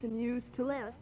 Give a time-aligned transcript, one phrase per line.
[0.00, 0.94] can use to live.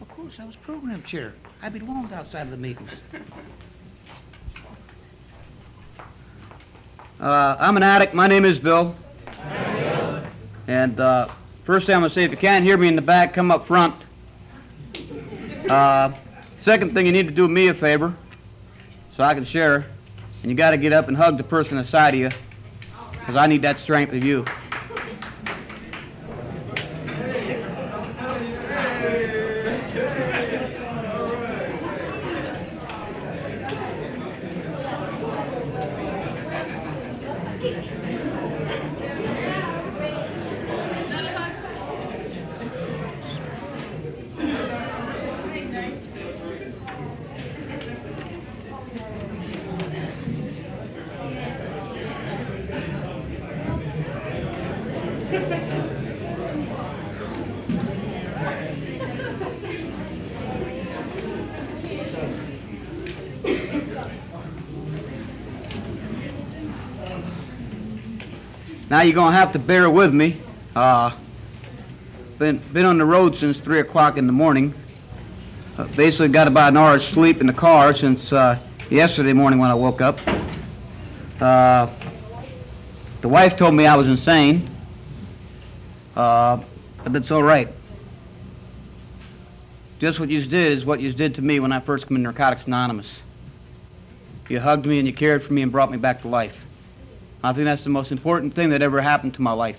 [0.00, 1.34] Of course, I was program chair.
[1.60, 2.90] I belonged outside of the meetings.
[7.20, 8.14] Uh, I'm an addict.
[8.14, 8.96] My name is Bill.
[10.68, 11.28] And uh,
[11.66, 13.50] first thing I'm going to say, if you can't hear me in the back, come
[13.50, 13.94] up front.
[15.68, 16.14] Uh,
[16.62, 18.16] second thing, you need to do me a favor
[19.20, 19.84] so I can share.
[20.40, 22.30] And you got to get up and hug the person beside of you
[23.10, 24.46] because I need that strength of you.
[69.00, 70.42] Now you're gonna have to bear with me.
[70.76, 71.16] Uh,
[72.38, 74.74] been been on the road since three o'clock in the morning.
[75.78, 78.60] Uh, basically got about an hour's sleep in the car since uh,
[78.90, 80.20] yesterday morning when I woke up.
[81.40, 81.88] Uh,
[83.22, 84.68] the wife told me I was insane,
[86.14, 86.58] uh,
[87.02, 87.70] but that's all right.
[89.98, 92.22] Just what you did is what you did to me when I first came in
[92.22, 93.20] Narcotics Anonymous.
[94.50, 96.58] You hugged me and you cared for me and brought me back to life.
[97.42, 99.78] I think that's the most important thing that ever happened to my life.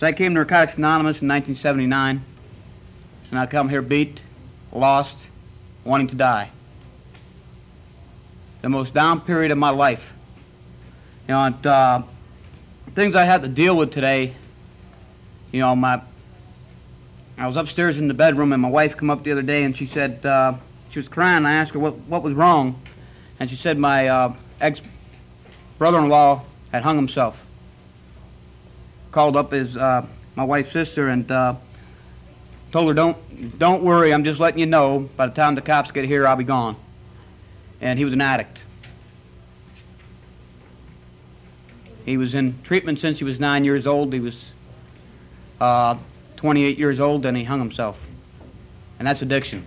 [0.00, 2.24] So I came to Narcotics Anonymous in 1979,
[3.30, 4.20] and I come here beat,
[4.72, 5.16] lost,
[5.84, 6.50] wanting to die.
[8.62, 10.02] The most down period of my life.
[11.28, 12.02] You know, and, uh,
[12.94, 14.34] things I had to deal with today,
[15.50, 16.00] you know, my,
[17.36, 19.76] I was upstairs in the bedroom, and my wife come up the other day, and
[19.76, 20.54] she said, uh,
[20.90, 21.44] she was crying.
[21.44, 22.80] I asked her what, what was wrong,
[23.40, 27.36] and she said my uh, ex-brother-in-law had hung himself.
[29.12, 31.54] Called up his uh, my wife's sister and uh,
[32.72, 34.12] told her, "Don't don't worry.
[34.12, 35.08] I'm just letting you know.
[35.16, 36.76] By the time the cops get here, I'll be gone."
[37.80, 38.58] And he was an addict.
[42.04, 44.12] He was in treatment since he was nine years old.
[44.12, 44.44] He was
[45.60, 45.96] uh,
[46.36, 47.98] 28 years old, and he hung himself.
[48.98, 49.64] And that's addiction.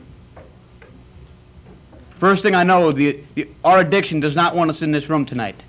[2.20, 5.26] First thing I know, the, the, our addiction does not want us in this room
[5.26, 5.62] tonight.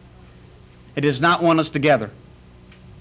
[0.96, 2.10] It does not want us together.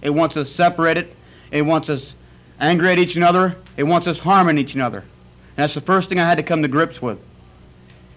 [0.01, 1.15] It wants us separated.
[1.51, 2.13] It wants us
[2.59, 3.55] angry at each other.
[3.77, 4.99] It wants us harming each other.
[4.99, 7.17] And that's the first thing I had to come to grips with,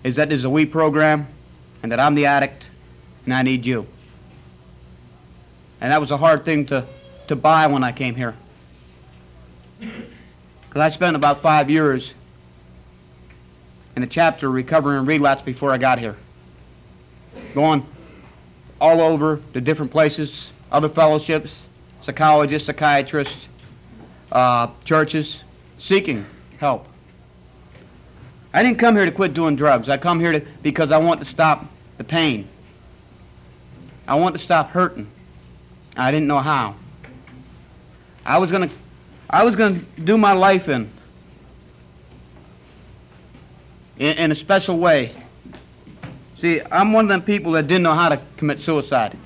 [0.03, 1.29] is that there's a we program,
[1.83, 2.65] and that I'm the addict,
[3.25, 3.87] and I need you.
[5.81, 6.85] And that was a hard thing to,
[7.29, 8.35] to buy when I came here.
[9.79, 12.13] Because I spent about five years
[13.95, 16.17] in a chapter recovering relapse before I got here.
[17.55, 17.87] Going
[18.81, 21.53] all over the different places, other fellowships,
[22.03, 23.49] psychologists, psychiatrists,
[24.33, 25.43] uh, churches,
[25.79, 26.25] seeking
[26.59, 26.87] help.
[28.53, 29.89] I didn't come here to quit doing drugs.
[29.89, 31.67] I come here to, because I want to stop
[31.99, 32.49] the pain.
[34.07, 35.11] I want to stop hurting.
[35.97, 36.77] I didn't know how.
[38.25, 38.71] I was gonna,
[39.29, 40.91] I was gonna do my life in,
[43.99, 45.15] in, in a special way.
[46.41, 49.17] See, I'm one of them people that didn't know how to commit suicide.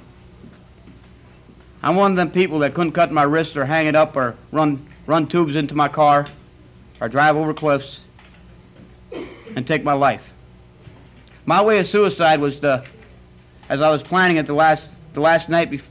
[1.83, 4.37] I'm one of them people that couldn't cut my wrist or hang it up or
[4.50, 6.27] run, run tubes into my car
[7.00, 7.99] or drive over cliffs
[9.12, 10.23] and take my life.
[11.45, 12.84] My way of suicide was to,
[13.69, 15.83] as I was planning it the last, the last night bef-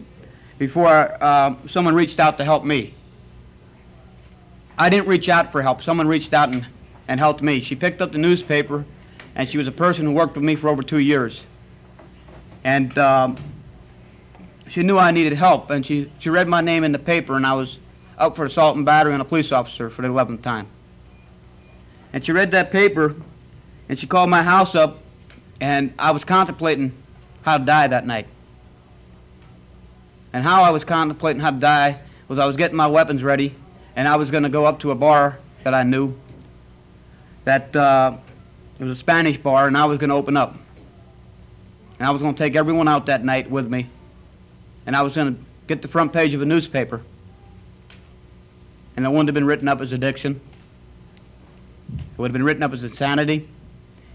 [0.57, 2.95] before uh, someone reached out to help me.
[4.77, 5.83] I didn't reach out for help.
[5.83, 6.65] Someone reached out and,
[7.07, 7.61] and helped me.
[7.61, 8.85] She picked up the newspaper
[9.35, 11.41] and she was a person who worked with me for over two years.
[12.63, 13.37] And um,
[14.69, 17.45] she knew I needed help, and she, she read my name in the paper, and
[17.45, 17.77] I was
[18.17, 20.67] up for assault and battery on a police officer for the 11th time.
[22.13, 23.15] And she read that paper,
[23.89, 24.99] and she called my house up,
[25.59, 26.93] and I was contemplating
[27.41, 28.27] how to die that night.
[30.33, 33.55] And how I was contemplating how to die was I was getting my weapons ready,
[33.95, 36.15] and I was going to go up to a bar that I knew
[37.43, 38.17] that uh,
[38.81, 40.55] it was a Spanish bar, and I was going to open up.
[41.99, 43.87] And I was going to take everyone out that night with me.
[44.87, 46.99] And I was going to get the front page of a newspaper.
[48.97, 50.41] And it wouldn't have been written up as addiction.
[51.93, 53.47] It would have been written up as insanity.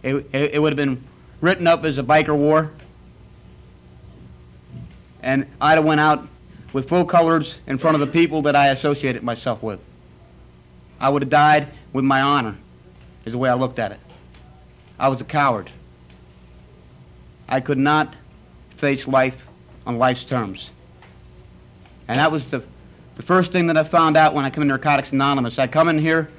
[0.02, 1.04] It, it, it would have been
[1.40, 2.72] written up as a biker war.
[5.22, 6.26] and I'd have went out
[6.72, 9.78] with full colors in front of the people that I associated myself with.
[10.98, 12.58] I would have died with my honor,
[13.24, 14.00] is the way I looked at it.
[14.98, 15.70] I was a coward.
[17.48, 18.14] I could not
[18.76, 19.36] face life
[19.86, 20.70] on life's terms.
[22.08, 22.62] And that was the,
[23.16, 25.58] the first thing that I found out when I come in Narcotics Anonymous.
[25.58, 26.30] I come in here,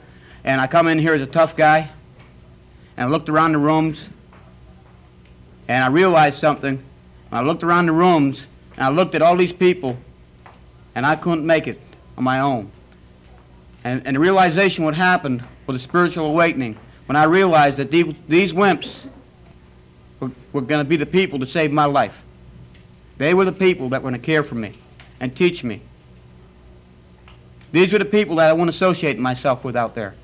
[0.43, 1.89] and I come in here as a tough guy,
[2.97, 3.99] and I looked around the rooms,
[5.67, 6.83] and I realized something.
[7.31, 8.41] I looked around the rooms,
[8.75, 9.97] and I looked at all these people,
[10.95, 11.79] and I couldn't make it
[12.17, 12.71] on my own.
[13.83, 16.77] And, and the realization what happened was a spiritual awakening
[17.07, 18.93] when I realized that these, wimps
[20.19, 22.13] were, were going to be the people to save my life.
[23.17, 24.77] They were the people that were going to care for me
[25.19, 25.81] and teach me.
[27.71, 30.15] These were the people that I to associate myself with out there.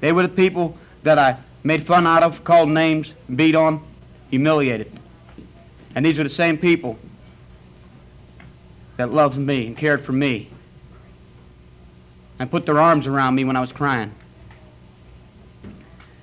[0.00, 3.82] They were the people that I made fun out of, called names, beat on,
[4.30, 4.98] humiliated.
[5.94, 6.98] And these were the same people
[8.96, 10.50] that loved me and cared for me
[12.38, 14.14] and put their arms around me when I was crying.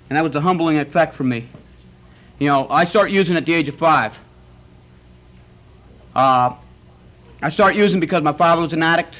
[0.09, 1.49] And that was a humbling effect for me.
[2.39, 4.17] You know, I start using at the age of five.
[6.15, 6.55] Uh,
[7.41, 9.15] I start using because my father was an addict,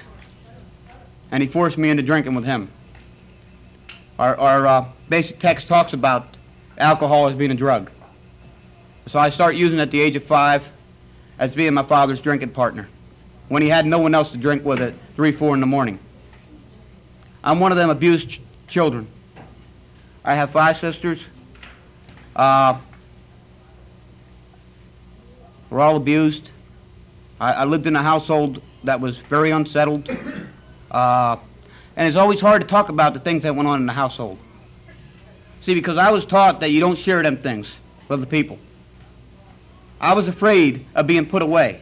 [1.32, 2.72] and he forced me into drinking with him.
[4.20, 6.38] Our, our uh, basic text talks about
[6.78, 7.92] alcohol as being a drug.
[9.08, 10.64] So I start using at the age of five
[11.38, 12.88] as being my father's drinking partner
[13.50, 16.00] when he had no one else to drink with at 3, 4 in the morning.
[17.44, 19.08] I'm one of them abused ch- children.
[20.26, 21.20] I have five sisters.
[22.36, 22.80] Uh,
[25.70, 26.50] we're all abused.
[27.40, 30.10] I, I, lived in a household that was very unsettled.
[30.90, 31.38] Uh,
[31.96, 34.40] and it's always hard to talk about the things that went on in the household.
[35.62, 37.72] See, because I was taught that you don't share them things
[38.08, 38.58] with other people.
[40.02, 41.82] I was afraid of being put away.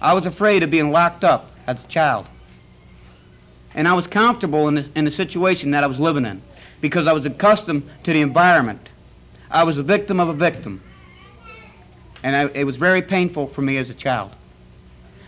[0.00, 2.26] I was afraid of being locked up as a child.
[3.72, 6.42] And I was comfortable in the, in the situation that I was living in
[6.84, 8.90] because I was accustomed to the environment.
[9.50, 10.82] I was a victim of a victim.
[12.22, 14.32] And I, it was very painful for me as a child.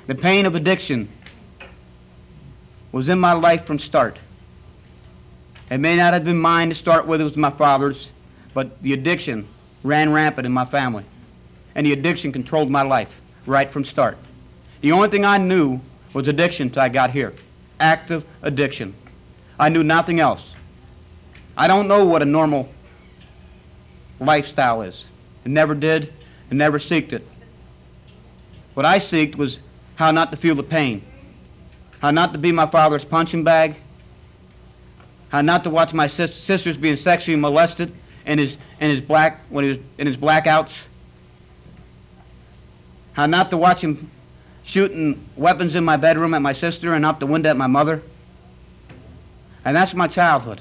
[0.06, 1.08] The pain of addiction
[2.92, 4.18] was in my life from start.
[5.70, 8.08] It may not have been mine to start with, it was my father's,
[8.52, 9.48] but the addiction
[9.82, 11.06] ran rampant in my family.
[11.74, 13.14] And the addiction controlled my life
[13.46, 14.18] right from start.
[14.82, 15.80] The only thing I knew
[16.12, 17.32] was addiction till I got here.
[17.80, 18.94] Active addiction.
[19.58, 20.42] I knew nothing else.
[21.56, 22.68] I don't know what a normal
[24.20, 25.04] lifestyle is.
[25.44, 26.12] I never did
[26.50, 27.26] and never seeked it.
[28.74, 29.58] What I seeked was
[29.94, 31.02] how not to feel the pain,
[32.00, 33.76] how not to be my father's punching bag,
[35.30, 37.92] how not to watch my sis- sisters being sexually molested
[38.26, 40.72] in his in his black when he was in his blackouts,
[43.14, 44.10] how not to watch him
[44.64, 48.02] shooting weapons in my bedroom at my sister and out the window at my mother.
[49.64, 50.60] And that's my childhood.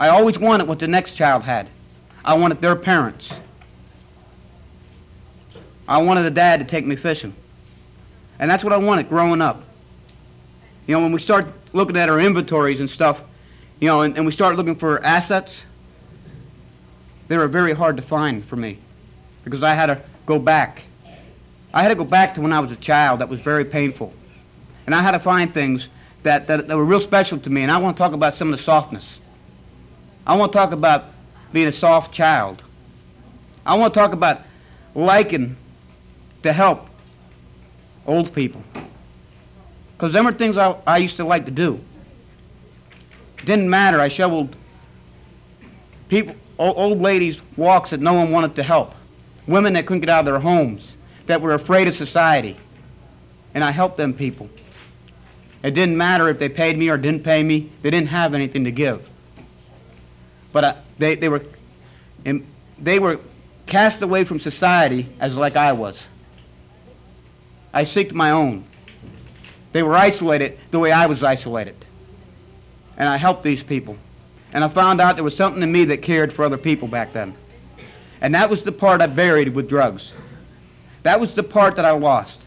[0.00, 1.68] I always wanted what the next child had.
[2.24, 3.30] I wanted their parents.
[5.86, 7.34] I wanted a dad to take me fishing.
[8.40, 9.62] And that's what I wanted growing up.
[10.88, 13.22] You know, when we start looking at our inventories and stuff,
[13.78, 15.52] you know, and, and we start looking for assets,
[17.28, 18.80] they were very hard to find for me
[19.44, 20.82] because I had to go back
[21.72, 23.20] I had to go back to when I was a child.
[23.20, 24.12] That was very painful.
[24.86, 25.86] And I had to find things
[26.24, 27.62] that, that, that were real special to me.
[27.62, 29.19] And I want to talk about some of the softness.
[30.26, 31.06] I want to talk about
[31.52, 32.62] being a soft child.
[33.64, 34.42] I want to talk about
[34.94, 35.56] liking
[36.42, 36.86] to help
[38.06, 38.62] old people.
[39.96, 41.80] Because them are things I, I used to like to do.
[43.44, 44.00] Didn't matter.
[44.00, 44.56] I shoveled
[46.08, 48.94] people, old ladies' walks that no one wanted to help.
[49.46, 50.92] Women that couldn't get out of their homes
[51.26, 52.56] that were afraid of society.
[53.54, 54.48] And I helped them people.
[55.62, 57.70] It didn't matter if they paid me or didn't pay me.
[57.82, 59.06] They didn't have anything to give.
[60.52, 61.44] But uh, they, they, were,
[62.78, 63.20] they were
[63.66, 65.98] cast away from society as like I was.
[67.72, 68.64] I seeked my own.
[69.72, 71.76] They were isolated the way I was isolated.
[72.96, 73.96] And I helped these people.
[74.52, 77.12] And I found out there was something in me that cared for other people back
[77.12, 77.34] then.
[78.20, 80.10] And that was the part I buried with drugs.
[81.04, 82.38] That was the part that I lost.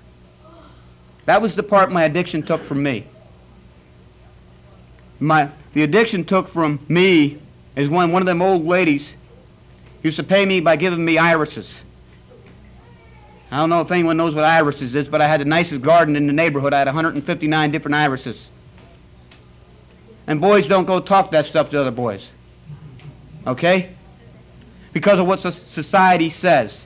[1.26, 3.08] That was the part my addiction took from me.
[5.20, 7.42] My, the addiction took from me
[7.76, 9.10] is when one of them old ladies
[10.04, 11.70] used to pay me by giving me irises.
[13.52, 16.16] I don't know if anyone knows what irises is, but I had the nicest garden
[16.16, 16.74] in the neighborhood.
[16.74, 18.48] I had 159 different irises.
[20.26, 22.26] And boys don't go talk that stuff to other boys.
[23.46, 23.96] Okay?
[24.92, 26.86] Because of what society says.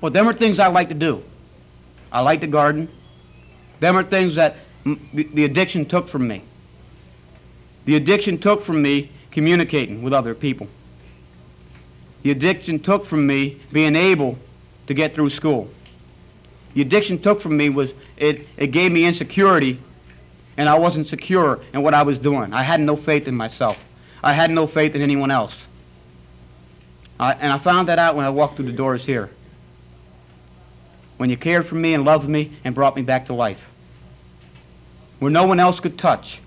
[0.00, 1.22] Well, them are things I like to do.
[2.10, 2.88] I like to garden.
[3.80, 6.44] Them are things that the, the addiction took from me.
[7.84, 10.68] The addiction took from me communicating with other people.
[12.22, 14.38] The addiction took from me being able
[14.86, 15.68] to get through school.
[16.74, 19.80] The addiction took from me was it, it gave me insecurity
[20.56, 22.52] and I wasn't secure in what I was doing.
[22.52, 23.76] I had no faith in myself.
[24.22, 25.54] I had no faith in anyone else.
[27.18, 29.30] I, and I found that out when I walked through the doors here.
[31.16, 33.62] When you cared for me and loved me and brought me back to life.
[35.18, 36.40] Where no one else could touch.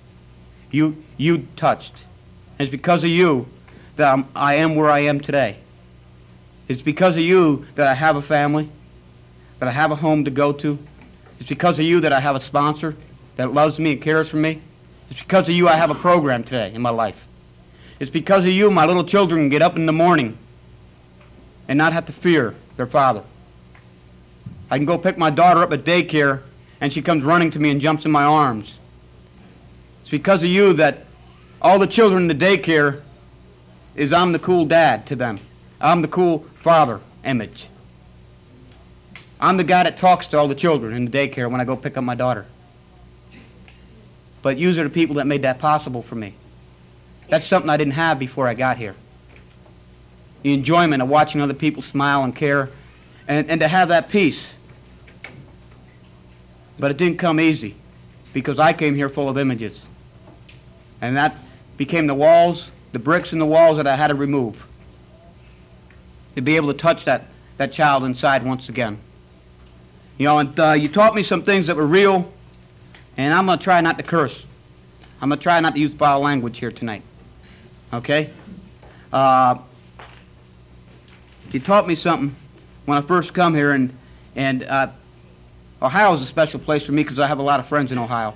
[0.71, 1.93] You, you touched.
[2.57, 3.47] And it's because of you
[3.95, 5.57] that I'm, I am where I am today.
[6.67, 8.69] It's because of you that I have a family,
[9.59, 10.77] that I have a home to go to.
[11.39, 12.95] It's because of you that I have a sponsor
[13.35, 14.61] that loves me and cares for me.
[15.09, 17.21] It's because of you I have a program today in my life.
[17.99, 20.37] It's because of you my little children can get up in the morning
[21.67, 23.23] and not have to fear their father.
[24.69, 26.41] I can go pick my daughter up at daycare
[26.81, 28.73] and she comes running to me and jumps in my arms.
[30.01, 31.04] It's because of you that
[31.65, 33.01] all the children in the daycare
[33.95, 35.39] is I'm the cool dad to them.
[35.81, 37.65] I'm the cool father image.
[39.39, 41.75] I'm the guy that talks to all the children in the daycare when I go
[41.75, 42.45] pick up my daughter.
[44.43, 46.35] But yous are the people that made that possible for me.
[47.29, 48.95] That's something I didn't have before I got here.
[50.43, 52.69] The enjoyment of watching other people smile and care
[53.27, 54.39] and, and to have that peace.
[56.77, 57.75] But it didn't come easy
[58.33, 59.79] because I came here full of images.
[61.01, 61.35] And that
[61.77, 64.55] became the walls, the bricks in the walls that I had to remove
[66.35, 67.25] to be able to touch that,
[67.57, 68.99] that child inside once again.
[70.17, 72.31] You know, and uh, you taught me some things that were real,
[73.17, 74.45] and I'm going to try not to curse.
[75.21, 77.03] I'm going to try not to use foul language here tonight.
[77.93, 78.31] Okay?
[79.11, 79.57] Uh,
[81.51, 82.35] you taught me something
[82.85, 83.95] when I first come here, and,
[84.35, 84.91] and uh,
[85.81, 87.97] Ohio is a special place for me because I have a lot of friends in
[87.97, 88.33] Ohio.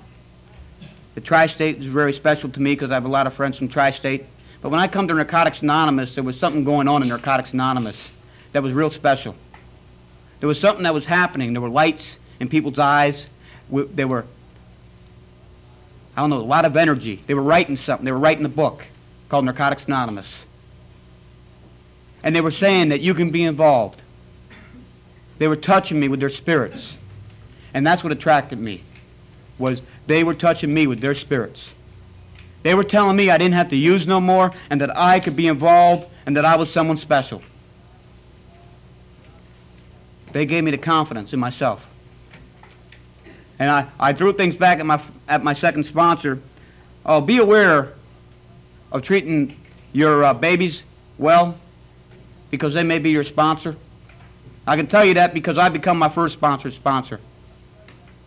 [1.14, 3.68] The tri-state is very special to me because I have a lot of friends from
[3.68, 4.26] tri-state.
[4.62, 7.96] But when I come to Narcotics Anonymous, there was something going on in Narcotics Anonymous
[8.52, 9.34] that was real special.
[10.40, 11.52] There was something that was happening.
[11.52, 13.26] There were lights in people's eyes.
[13.70, 14.24] There were,
[16.16, 17.22] I don't know, a lot of energy.
[17.26, 18.04] They were writing something.
[18.04, 18.84] They were writing a book
[19.28, 20.32] called Narcotics Anonymous.
[22.22, 24.02] And they were saying that you can be involved.
[25.38, 26.94] They were touching me with their spirits.
[27.72, 28.84] And that's what attracted me,
[29.60, 31.68] was they were touching me with their spirits.
[32.62, 35.36] They were telling me I didn't have to use no more and that I could
[35.36, 37.42] be involved and that I was someone special.
[40.32, 41.86] They gave me the confidence in myself.
[43.58, 46.40] And I, I threw things back at my, at my second sponsor.
[47.04, 47.94] Oh, be aware
[48.92, 49.56] of treating
[49.92, 50.82] your uh, babies
[51.18, 51.58] well
[52.50, 53.76] because they may be your sponsor.
[54.66, 57.20] I can tell you that because I become my first sponsor's sponsor.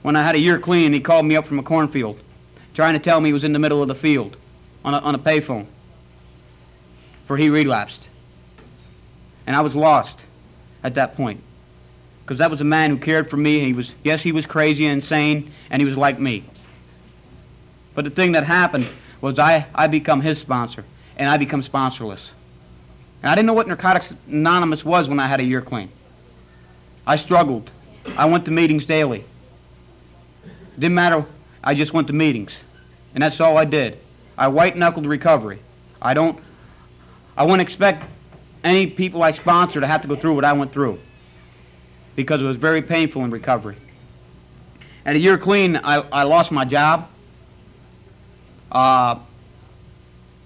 [0.03, 2.19] When I had a year clean, he called me up from a cornfield
[2.75, 4.37] trying to tell me he was in the middle of the field
[4.83, 5.67] on a, on a payphone
[7.27, 8.07] for he relapsed.
[9.47, 10.19] And I was lost
[10.83, 11.41] at that point
[12.21, 13.59] because that was a man who cared for me.
[13.59, 16.43] He was, yes, he was crazy and insane, and he was like me.
[17.95, 18.87] But the thing that happened
[19.21, 20.85] was I, I become his sponsor,
[21.17, 22.29] and I become sponsorless.
[23.21, 25.91] And I didn't know what Narcotics Anonymous was when I had a year clean.
[27.05, 27.69] I struggled.
[28.17, 29.25] I went to meetings daily.
[30.79, 31.25] Didn't matter
[31.63, 32.51] I just went to meetings.
[33.13, 33.99] And that's all I did.
[34.37, 35.59] I white-knuckled recovery.
[36.01, 36.39] I don't,
[37.37, 38.03] I wouldn't expect
[38.63, 40.99] any people I sponsor to have to go through what I went through
[42.15, 43.77] because it was very painful in recovery.
[45.05, 47.09] At a year clean, I, I lost my job.
[48.71, 49.19] Uh,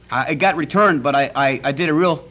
[0.10, 2.27] I, it got returned, but I, I, I did a real,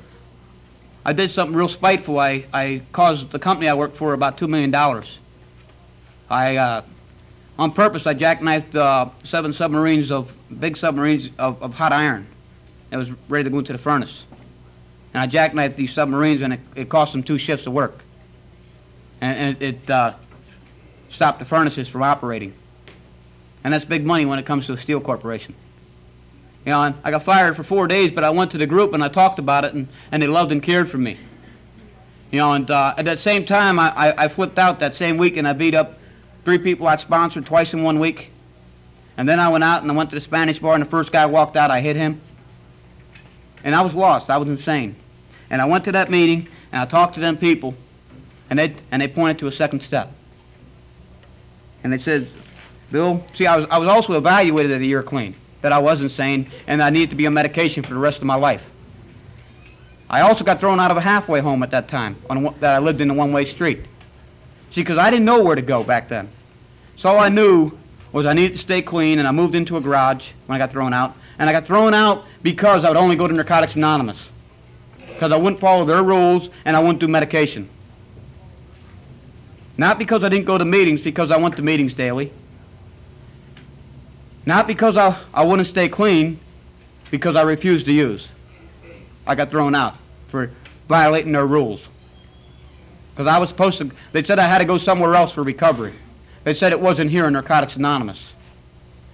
[1.04, 2.18] I did something real spiteful.
[2.18, 4.74] I, I caused the company I worked for about $2 million.
[6.28, 6.82] I uh,
[7.58, 12.26] on purpose, I jackknifed uh, seven submarines of big submarines of, of hot iron
[12.90, 14.24] that was ready to go into the furnace.
[15.14, 18.02] And I jackknifed these submarines, and it, it cost them two shifts of work.
[19.22, 20.14] And, and it uh,
[21.10, 22.54] stopped the furnaces from operating.
[23.64, 25.54] And that's big money when it comes to a steel corporation.
[26.66, 29.02] You know, I got fired for four days, but I went to the group and
[29.02, 31.18] I talked about it, and, and they loved and cared for me.
[32.30, 35.16] You know, and uh, at that same time, I, I, I flipped out that same
[35.16, 35.96] week, and I beat up
[36.46, 38.30] three people I sponsored twice in one week.
[39.16, 41.10] And then I went out and I went to the Spanish bar, and the first
[41.10, 42.20] guy walked out, I hit him.
[43.64, 44.30] And I was lost.
[44.30, 44.94] I was insane.
[45.50, 47.74] And I went to that meeting, and I talked to them people,
[48.48, 50.12] and they, and they pointed to a second step.
[51.82, 52.30] And they said,
[52.92, 56.00] Bill, see, I was, I was also evaluated at a year clean, that I was
[56.00, 58.62] insane, and I needed to be on medication for the rest of my life.
[60.08, 62.78] I also got thrown out of a halfway home at that time, on, that I
[62.78, 63.80] lived in a one-way street.
[64.70, 66.30] See, because I didn't know where to go back then.
[66.96, 67.72] So all I knew
[68.12, 70.72] was I needed to stay clean, and I moved into a garage when I got
[70.72, 71.14] thrown out.
[71.38, 74.18] And I got thrown out because I would only go to Narcotics Anonymous.
[75.06, 77.68] Because I wouldn't follow their rules, and I wouldn't do medication.
[79.76, 82.32] Not because I didn't go to meetings, because I went to meetings daily.
[84.46, 86.40] Not because I, I wouldn't stay clean,
[87.10, 88.26] because I refused to use.
[89.26, 89.96] I got thrown out
[90.30, 90.50] for
[90.88, 91.80] violating their rules.
[93.10, 95.94] Because I was supposed to, they said I had to go somewhere else for recovery.
[96.46, 98.20] They said it wasn't here in Narcotics Anonymous.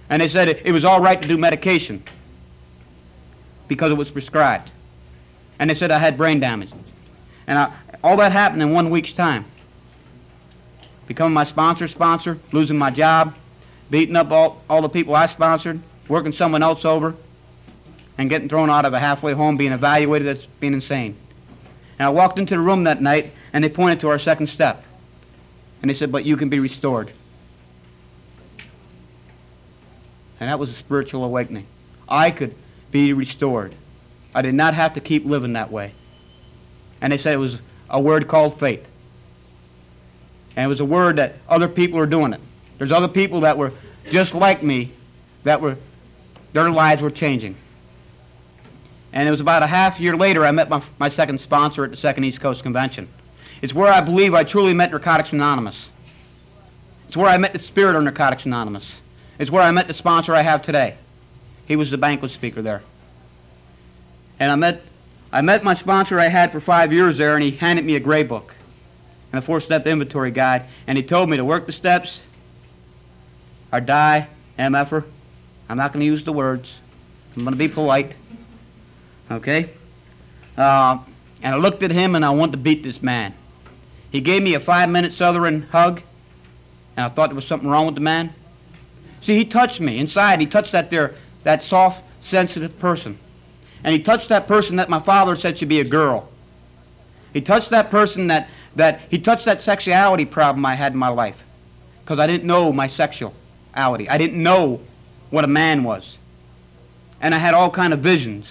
[0.07, 2.03] And they said it, it was all right to do medication
[3.67, 4.69] because it was prescribed.
[5.57, 6.69] And they said I had brain damage.
[7.47, 7.73] And I,
[8.03, 9.45] all that happened in one week's time.
[11.07, 13.33] Becoming my sponsor sponsor, losing my job,
[13.89, 17.15] beating up all, all the people I sponsored, working someone else over,
[18.19, 21.17] and getting thrown out of a halfway home, being evaluated as being insane.
[21.97, 24.83] And I walked into the room that night, and they pointed to our second step.
[25.81, 27.11] And they said, but you can be restored.
[30.43, 31.65] And that was a spiritual awakening.
[32.09, 32.53] I could
[32.91, 33.73] be restored.
[34.35, 35.93] I did not have to keep living that way.
[36.99, 37.59] And they said it was
[37.89, 38.83] a word called faith.
[40.57, 42.41] And it was a word that other people are doing it.
[42.77, 43.71] There's other people that were
[44.11, 44.91] just like me
[45.45, 45.77] that were,
[46.51, 47.55] their lives were changing.
[49.13, 51.91] And it was about a half year later I met my, my second sponsor at
[51.91, 53.07] the Second East Coast Convention.
[53.61, 55.87] It's where I believe I truly met Narcotics Anonymous.
[57.07, 58.91] It's where I met the spirit of Narcotics Anonymous.
[59.39, 60.97] It's where I met the sponsor I have today.
[61.65, 62.83] He was the banquet speaker there.
[64.39, 64.81] And I met,
[65.31, 67.99] I met my sponsor I had for five years there, and he handed me a
[67.99, 68.53] gray book
[69.31, 72.21] and a four-step inventory guide, and he told me to work the steps
[73.71, 74.27] or die,
[74.59, 75.03] MFer.
[75.67, 76.71] I'm not going to use the words.
[77.35, 78.13] I'm going to be polite.
[79.31, 79.71] Okay?
[80.55, 80.99] Uh,
[81.41, 83.33] and I looked at him, and I wanted to beat this man.
[84.11, 86.03] He gave me a five-minute Southern hug,
[86.95, 88.35] and I thought there was something wrong with the man.
[89.23, 90.39] See, he touched me inside.
[90.41, 93.17] He touched that there, that soft, sensitive person.
[93.83, 96.29] And he touched that person that my father said should be a girl.
[97.31, 101.07] He touched that person that, that he touched that sexuality problem I had in my
[101.07, 101.37] life.
[102.03, 104.09] Because I didn't know my sexuality.
[104.09, 104.81] I didn't know
[105.29, 106.17] what a man was.
[107.21, 108.47] And I had all kind of visions,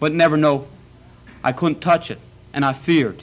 [0.00, 0.68] but never know.
[1.42, 2.20] I couldn't touch it.
[2.52, 3.22] And I feared.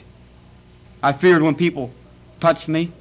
[1.02, 1.92] I feared when people
[2.40, 2.92] touched me.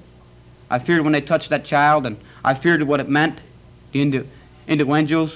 [0.69, 2.15] I feared when they touched that child, and
[2.45, 3.39] I feared what it meant,
[3.91, 4.25] the
[4.67, 5.31] individuals,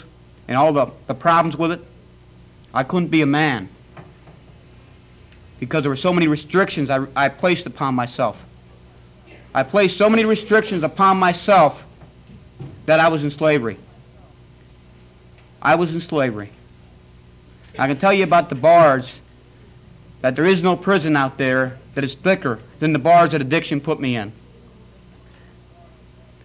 [0.47, 1.81] and all the, the problems with it.
[2.73, 3.69] I couldn't be a man
[5.59, 8.37] because there were so many restrictions I, I placed upon myself.
[9.53, 11.81] I placed so many restrictions upon myself
[12.85, 13.77] that I was in slavery.
[15.61, 16.51] I was in slavery.
[17.79, 19.09] I can tell you about the bars
[20.21, 23.79] that there is no prison out there that is thicker than the bars that addiction
[23.79, 24.33] put me in.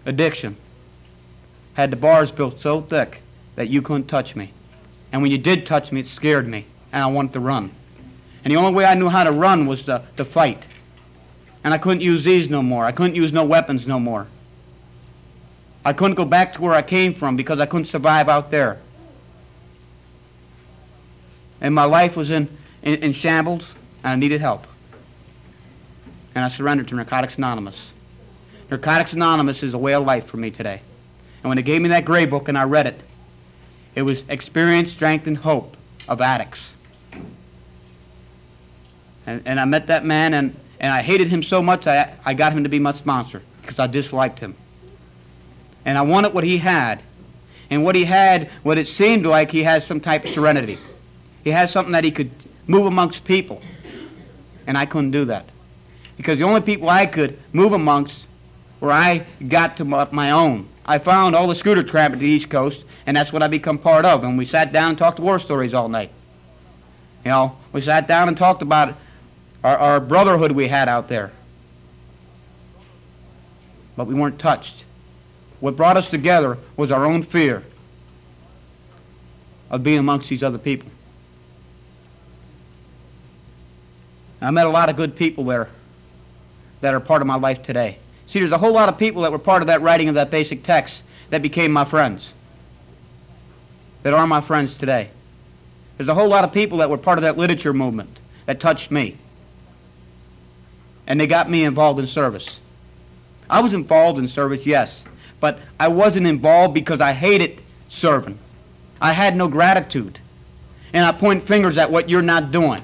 [0.07, 0.57] Addiction
[1.81, 3.23] had the bars built so thick
[3.57, 4.53] that you couldn't touch me.
[5.13, 7.75] And when you did touch me, it scared me, and I wanted to run.
[8.45, 10.63] And the only way I knew how to run was to, to fight.
[11.65, 12.85] And I couldn't use these no more.
[12.85, 14.27] I couldn't use no weapons no more.
[15.85, 18.79] I couldn't go back to where I came from because I couldn't survive out there.
[21.61, 23.65] And my life was in, in, in shambles,
[24.05, 24.67] and I needed help.
[26.35, 27.77] And I surrendered to Narcotics Anonymous.
[28.71, 30.81] Narcotics Anonymous is a way of life for me today.
[31.43, 33.01] And when they gave me that gray book and I read it,
[33.95, 35.77] it was experience, strength, and hope
[36.09, 36.61] of addicts.
[39.27, 42.35] And, and I met that man, and, and I hated him so much, I, I
[42.35, 44.55] got him to be my sponsor because I disliked him.
[45.85, 47.03] And I wanted what he had.
[47.71, 50.79] And what he had, what it seemed like he had some type of serenity.
[51.45, 52.31] He had something that he could
[52.67, 53.63] move amongst people.
[54.67, 55.49] And I couldn't do that.
[56.17, 58.25] Because the only people I could move amongst
[58.81, 60.69] were I got to my own.
[60.85, 63.79] I found all the scooter tramp at the East Coast, and that's what I become
[63.79, 64.25] part of.
[64.25, 66.11] And we sat down and talked war stories all night.
[67.25, 68.97] You know, we sat down and talked about
[69.63, 71.31] our, our brotherhood we had out there.
[73.97, 74.85] But we weren't touched.
[75.61, 77.63] What brought us together was our own fear
[79.69, 80.91] of being amongst these other people.
[84.41, 85.69] I met a lot of good people there
[86.81, 87.99] that are part of my life today.
[88.31, 90.31] See, there's a whole lot of people that were part of that writing of that
[90.31, 92.31] basic text that became my friends,
[94.05, 95.11] that are my friends today.
[95.97, 98.93] There's a whole lot of people that were part of that literature movement that touched
[98.93, 99.19] me.
[101.09, 102.49] And they got me involved in service.
[103.51, 105.03] I was involved in service, yes,
[105.41, 108.39] but I wasn't involved because I hated serving.
[109.01, 110.21] I had no gratitude.
[110.93, 112.83] And I point fingers at what you're not doing.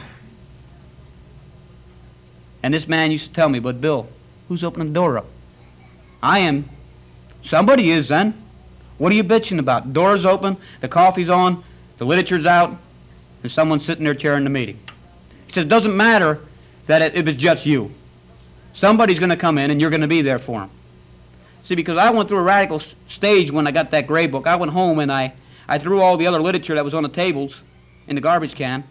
[2.64, 4.09] And this man used to tell me, but Bill,
[4.48, 5.26] who's opening the door up?
[6.22, 6.68] I am.
[7.44, 8.42] Somebody is then.
[8.98, 9.92] What are you bitching about?
[9.92, 11.62] Door's open, the coffee's on,
[11.98, 12.76] the literature's out,
[13.42, 14.79] and someone's sitting there chairing the meeting.
[15.46, 16.40] He says, it doesn't matter
[16.87, 17.90] that it, if it's just you.
[18.74, 20.70] Somebody's going to come in and you're going to be there for them.
[21.64, 24.46] See, because I went through a radical stage when I got that gray book.
[24.46, 25.33] I went home and I,
[25.68, 27.55] I threw all the other literature that was on the tables
[28.07, 28.85] in the garbage can.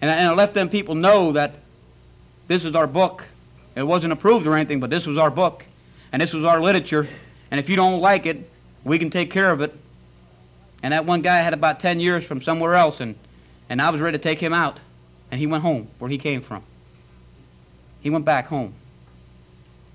[0.00, 1.54] And I, and I left them people know that
[2.48, 3.24] this is our book.
[3.74, 5.64] It wasn't approved or anything, but this was our book.
[6.12, 7.08] And this was our literature.
[7.50, 8.50] And if you don't like it,
[8.84, 9.74] we can take care of it.
[10.82, 13.14] And that one guy had about 10 years from somewhere else, and,
[13.68, 14.78] and I was ready to take him out.
[15.30, 16.62] And he went home where he came from.
[18.00, 18.74] He went back home.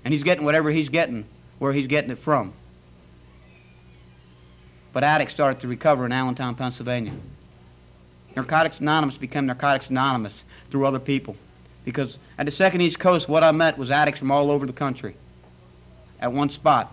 [0.04, 1.26] And he's getting whatever he's getting
[1.58, 2.52] where he's getting it from.
[4.92, 7.12] But addicts started to recover in Allentown, Pennsylvania.
[8.34, 10.32] Narcotics Anonymous became Narcotics Anonymous
[10.70, 11.36] through other people.
[11.84, 14.72] Because at the Second East Coast, what I met was addicts from all over the
[14.72, 15.16] country
[16.20, 16.92] at one spot.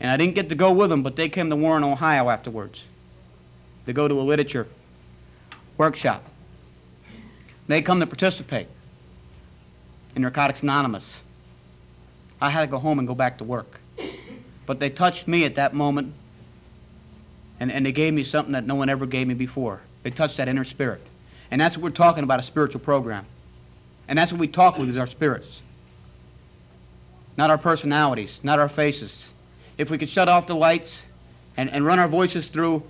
[0.00, 2.80] And I didn't get to go with them, but they came to Warren, Ohio afterwards
[3.86, 4.66] to go to a literature
[5.76, 6.24] workshop.
[7.66, 8.68] They come to participate
[10.14, 11.04] in Narcotics Anonymous.
[12.40, 13.80] I had to go home and go back to work.
[14.66, 16.14] But they touched me at that moment,
[17.58, 19.80] and, and they gave me something that no one ever gave me before.
[20.02, 21.02] They touched that inner spirit.
[21.50, 23.26] And that's what we're talking about, a spiritual program.
[24.10, 25.46] And that's what we talk with is our spirits.
[27.36, 29.12] Not our personalities, not our faces.
[29.78, 30.90] If we could shut off the lights
[31.56, 32.82] and, and run our voices through,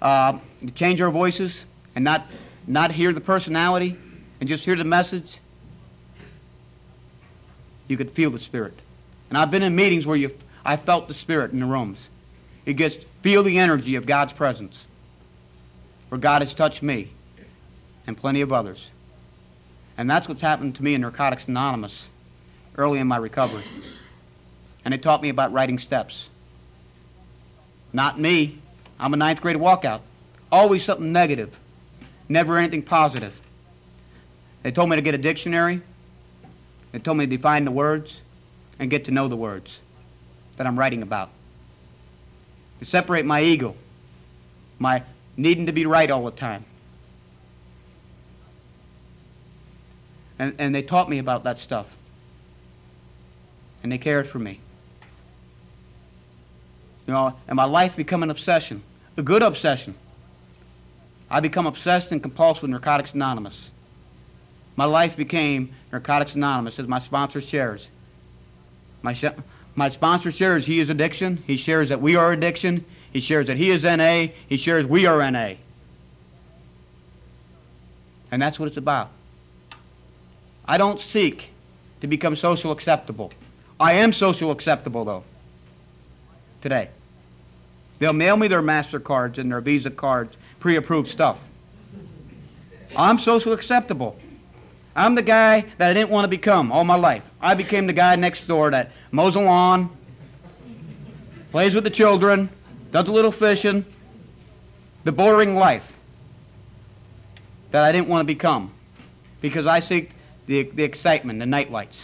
[0.00, 0.38] uh,
[0.74, 1.60] change our voices
[1.94, 2.26] and not,
[2.66, 3.98] not hear the personality
[4.40, 5.38] and just hear the message,
[7.86, 8.74] you could feel the Spirit.
[9.28, 10.34] And I've been in meetings where you,
[10.64, 11.98] I felt the Spirit in the rooms.
[12.64, 14.76] You gets feel the energy of God's presence,
[16.08, 17.10] where God has touched me
[18.06, 18.86] and plenty of others.
[19.98, 21.92] And that's what's happened to me in Narcotics Anonymous
[22.76, 23.64] early in my recovery.
[24.84, 26.28] And it taught me about writing steps.
[27.92, 28.62] Not me.
[28.98, 30.00] I'm a ninth grade walkout.
[30.50, 31.54] Always something negative.
[32.30, 33.34] Never anything positive.
[34.62, 35.82] They told me to get a dictionary
[36.92, 38.16] it told me to define the words
[38.78, 39.78] and get to know the words
[40.56, 41.30] that I'm writing about.
[42.80, 43.74] To separate my ego,
[44.78, 45.02] my
[45.36, 46.64] needing to be right all the time.
[50.38, 51.86] And, and they taught me about that stuff.
[53.82, 54.60] And they cared for me.
[57.06, 58.82] You know, and my life become an obsession,
[59.16, 59.94] a good obsession.
[61.30, 63.68] I become obsessed and compulsive with Narcotics Anonymous.
[64.76, 67.88] My life became Narcotics Anonymous as my sponsor shares.
[69.02, 69.24] My, sh-
[69.74, 71.42] my sponsor shares he is addiction.
[71.46, 72.84] He shares that we are addiction.
[73.12, 74.28] He shares that he is NA.
[74.48, 75.54] He shares we are NA.
[78.30, 79.10] And that's what it's about.
[80.68, 81.48] I don't seek
[82.02, 83.32] to become social acceptable.
[83.80, 85.24] I am social acceptable, though,
[86.60, 86.90] today.
[87.98, 91.38] They'll mail me their MasterCards and their Visa cards, pre-approved stuff.
[92.94, 94.16] I'm social acceptable.
[94.94, 97.22] I'm the guy that I didn't want to become all my life.
[97.40, 99.90] I became the guy next door that mows the lawn,
[101.50, 102.50] plays with the children,
[102.90, 103.84] does a little fishing,
[105.04, 105.92] the boring life
[107.70, 108.72] that I didn't want to become
[109.40, 110.10] because I seek
[110.48, 111.96] the, the excitement, the night lights.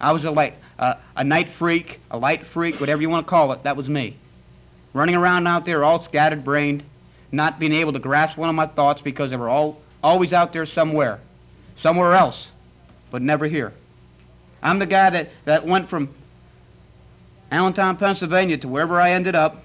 [0.00, 3.30] I was a light, uh, a night freak, a light freak, whatever you want to
[3.30, 3.62] call it.
[3.64, 4.16] That was me.
[4.94, 6.82] Running around out there all scattered brained,
[7.30, 10.52] not being able to grasp one of my thoughts because they were all always out
[10.52, 11.20] there somewhere
[11.80, 12.48] somewhere else,
[13.10, 13.72] but never here.
[14.62, 16.14] I'm the guy that, that went from
[17.50, 19.62] Allentown, Pennsylvania to wherever I ended up,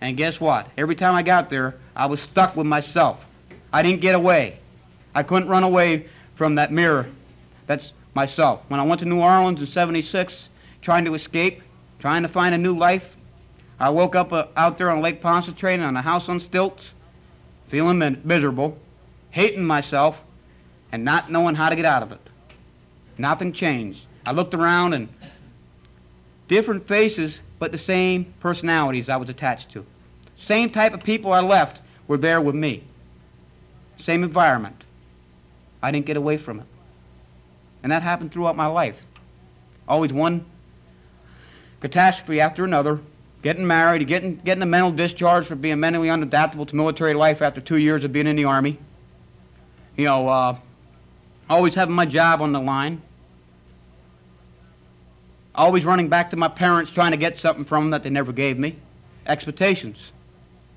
[0.00, 0.68] and guess what?
[0.76, 3.24] Every time I got there, I was stuck with myself.
[3.72, 4.58] I didn't get away.
[5.14, 6.08] I couldn't run away
[6.40, 7.06] from that mirror.
[7.66, 8.62] That's myself.
[8.68, 10.48] When I went to New Orleans in 76,
[10.80, 11.60] trying to escape,
[11.98, 13.04] trying to find a new life,
[13.78, 16.82] I woke up uh, out there on Lake Pontchartrain on a house on stilts,
[17.68, 18.78] feeling miserable,
[19.28, 20.16] hating myself,
[20.92, 22.22] and not knowing how to get out of it.
[23.18, 24.06] Nothing changed.
[24.24, 25.10] I looked around and
[26.48, 29.84] different faces, but the same personalities I was attached to.
[30.38, 32.82] Same type of people I left were there with me.
[33.98, 34.84] Same environment.
[35.82, 36.66] I didn't get away from it.
[37.82, 38.96] And that happened throughout my life.
[39.88, 40.44] Always one
[41.80, 43.00] catastrophe after another.
[43.42, 47.60] Getting married, getting, getting a mental discharge for being mentally unadaptable to military life after
[47.60, 48.78] two years of being in the Army.
[49.96, 50.58] You know, uh,
[51.48, 53.00] always having my job on the line,
[55.54, 58.30] always running back to my parents trying to get something from them that they never
[58.30, 58.76] gave me,
[59.26, 59.98] expectations,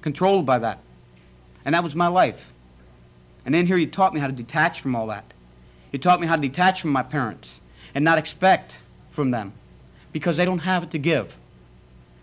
[0.01, 0.79] controlled by that.
[1.65, 2.52] And that was my life.
[3.45, 5.25] And then here you taught me how to detach from all that.
[5.91, 7.49] You taught me how to detach from my parents
[7.93, 8.75] and not expect
[9.11, 9.53] from them.
[10.13, 11.35] because they don't have it to give.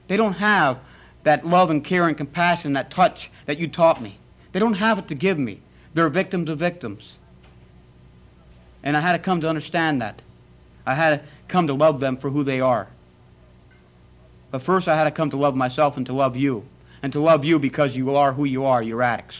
[0.08, 0.78] They don't have
[1.24, 4.16] that love and care and compassion, that touch that you taught me.
[4.52, 5.60] They don't have it to give me.
[5.92, 7.16] They're victims of victims.
[8.82, 10.22] And I had to come to understand that.
[10.86, 12.88] I had to come to love them for who they are.
[14.50, 16.64] But first I had to come to love myself and to love you.
[17.02, 18.82] And to love you because you are who you are.
[18.82, 19.36] You're addicts.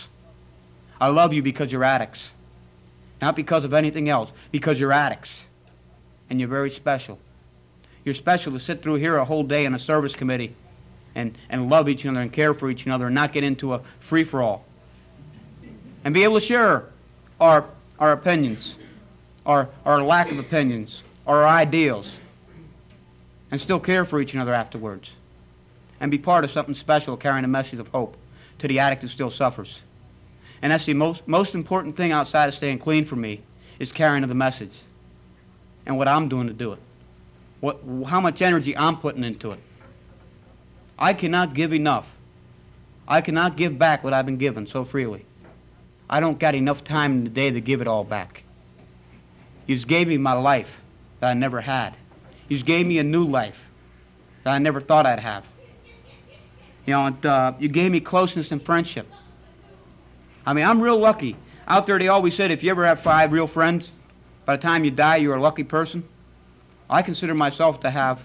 [1.01, 2.29] I love you because you're addicts.
[3.23, 4.31] Not because of anything else.
[4.51, 5.31] Because you're addicts.
[6.29, 7.19] And you're very special.
[8.05, 10.55] You're special to sit through here a whole day in a service committee
[11.15, 13.83] and, and love each other and care for each other and not get into a
[14.09, 14.65] free-for-all.
[16.05, 16.87] And be able to share
[17.41, 17.67] our,
[17.99, 18.75] our opinions,
[19.45, 22.11] our, our lack of opinions, our ideals,
[23.51, 25.11] and still care for each other afterwards.
[25.99, 28.17] And be part of something special carrying a message of hope
[28.61, 29.79] to the addict who still suffers.
[30.63, 33.41] And that's the most, most important thing outside of staying clean for me
[33.79, 34.79] is carrying the message
[35.87, 36.79] and what I'm doing to do it.
[37.61, 39.61] What, how much energy I'm putting into it.
[40.99, 42.07] I cannot give enough.
[43.09, 45.25] I cannot give back what I've been given so freely.
[46.09, 48.43] I don't got enough time in the day to give it all back.
[49.67, 50.79] You just gave me my life
[51.21, 51.95] that I never had.
[52.49, 53.59] You just gave me a new life
[54.45, 55.45] that I never thought I'd have.
[56.87, 59.07] You know, and, uh, you gave me closeness and friendship.
[60.51, 61.37] I mean, I'm real lucky.
[61.69, 63.89] Out there, they always said if you ever have five real friends,
[64.47, 66.03] by the time you die, you're a lucky person.
[66.91, 68.19] I consider myself to have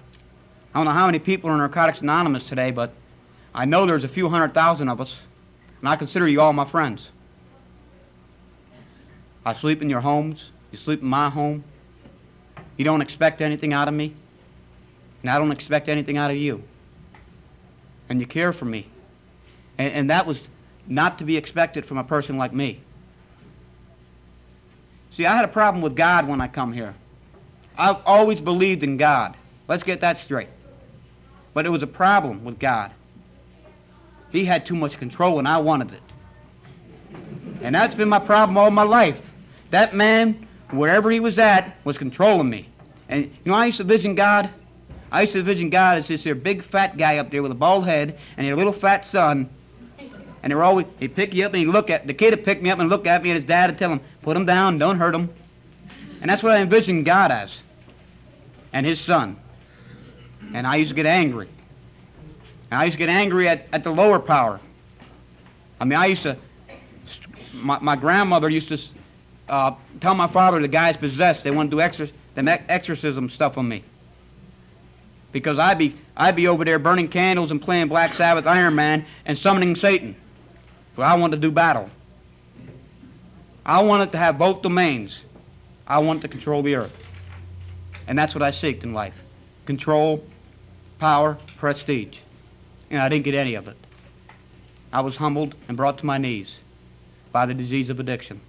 [0.73, 2.91] I don't know how many people are in Narcotics Anonymous today, but
[3.53, 5.15] I know there's a few hundred thousand of us,
[5.79, 7.09] and I consider you all my friends.
[9.45, 10.45] I sleep in your homes.
[10.71, 11.63] You sleep in my home.
[12.75, 14.15] You don't expect anything out of me,
[15.21, 16.63] and I don't expect anything out of you.
[18.09, 18.87] And you care for me.
[19.77, 20.39] And, and that was
[20.87, 22.81] not to be expected from a person like me.
[25.13, 26.93] See, I had a problem with God when I come here.
[27.77, 29.35] I've always believed in God.
[29.67, 30.49] Let's get that straight.
[31.53, 32.91] But it was a problem with God.
[34.29, 36.01] He had too much control and I wanted it.
[37.61, 39.21] And that's been my problem all my life.
[39.71, 42.69] That man, wherever he was at, was controlling me.
[43.07, 44.49] And you know, I used to vision God.
[45.11, 47.55] I used to vision God as this here big fat guy up there with a
[47.55, 49.49] bald head and a little fat son.
[50.45, 52.61] And they're always, he'd pick you up and he'd look at, the kid would pick
[52.61, 54.77] me up and look at me and his dad would tell him, put him down,
[54.77, 55.33] don't hurt him.
[56.21, 57.57] And that's what I envisioned God as.
[58.71, 59.37] And his son.
[60.53, 61.49] And I used to get angry.
[62.69, 64.59] And I used to get angry at, at the lower power.
[65.79, 66.37] I mean, I used to,
[67.51, 68.77] my, my grandmother used to
[69.49, 71.43] uh, tell my father the guy's possessed.
[71.43, 73.83] They want to do exor- the exorcism stuff on me.
[75.31, 79.07] Because I'd be, I'd be over there burning candles and playing Black Sabbath Iron Man
[79.25, 80.15] and summoning Satan.
[80.95, 81.89] But I wanted to do battle.
[83.65, 85.19] I wanted to have both domains.
[85.87, 86.93] I wanted to control the earth.
[88.07, 89.15] And that's what I seeked in life.
[89.65, 90.23] Control
[90.99, 92.17] power, prestige.
[92.89, 93.77] And I didn't get any of it.
[94.93, 96.55] I was humbled and brought to my knees
[97.31, 98.39] by the disease of addiction.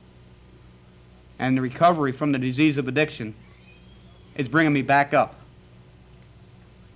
[1.38, 3.34] And the recovery from the disease of addiction
[4.36, 5.34] is bringing me back up.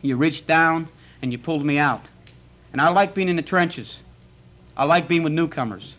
[0.03, 0.89] You reached down
[1.23, 2.05] and you pulled me out.
[2.73, 3.97] And I like being in the trenches.
[4.81, 5.93] I like being with newcomers.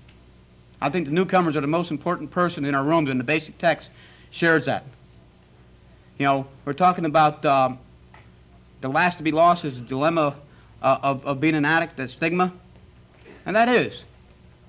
[0.82, 3.60] I think the newcomers are the most important person in our rooms, and the basic
[3.60, 3.92] text
[4.32, 4.86] shares that.
[6.18, 7.78] You know, we're talking about um,
[8.82, 10.36] the last to be lost is the dilemma
[10.82, 12.52] uh, of, of being an addict, the stigma,
[13.46, 13.94] and that is.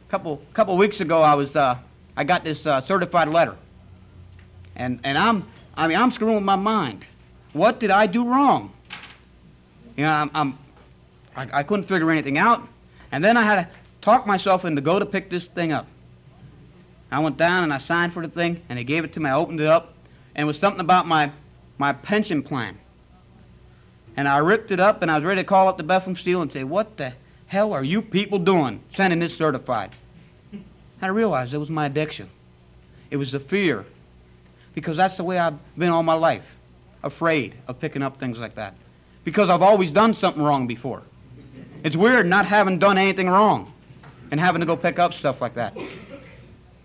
[0.07, 1.79] A couple couple weeks ago, I was uh,
[2.15, 3.57] I got this uh, certified letter,
[4.77, 7.07] and and I'm I mean I'm screwing my mind.
[7.55, 8.75] What did I do wrong?
[9.97, 10.59] You know, I'm, I'm
[11.35, 12.61] I, I couldn't figure anything out,
[13.11, 15.87] and then I had to talk myself into go to pick this thing up.
[17.11, 19.31] I went down and I signed for the thing, and they gave it to me.
[19.31, 19.95] I opened it up,
[20.35, 21.33] and it was something about my
[21.79, 22.79] my pension plan.
[24.17, 26.43] And I ripped it up and I was ready to call up the Bethlehem Steel
[26.43, 27.13] and say, what the
[27.47, 29.91] hell are you people doing sending this certified?
[31.01, 32.29] I realized it was my addiction.
[33.11, 33.85] It was the fear.
[34.75, 36.45] Because that's the way I've been all my life.
[37.03, 38.75] Afraid of picking up things like that.
[39.25, 41.03] Because I've always done something wrong before.
[41.83, 43.72] It's weird not having done anything wrong
[44.33, 45.77] and having to go pick up stuff like that.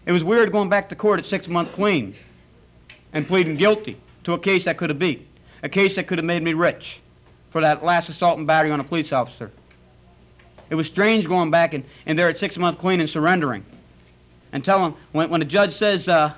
[0.06, 2.14] It was weird going back to court at six month clean
[3.14, 5.26] and pleading guilty to a case that could have beat,
[5.64, 7.00] a case that could have made me rich
[7.50, 9.50] for that last assault and battery on a police officer.
[10.70, 13.66] It was strange going back and, and there at six month clean and surrendering.
[14.52, 16.34] And tell him, when, when the judge says, uh,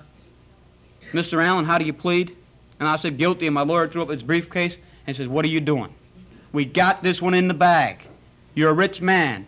[1.12, 1.44] Mr.
[1.44, 2.36] Allen, how do you plead?
[2.80, 4.76] And I said, guilty, and my lawyer threw up his briefcase
[5.08, 5.94] and says, what are you doing?
[6.54, 8.02] We got this one in the bag.
[8.54, 9.48] You're a rich man.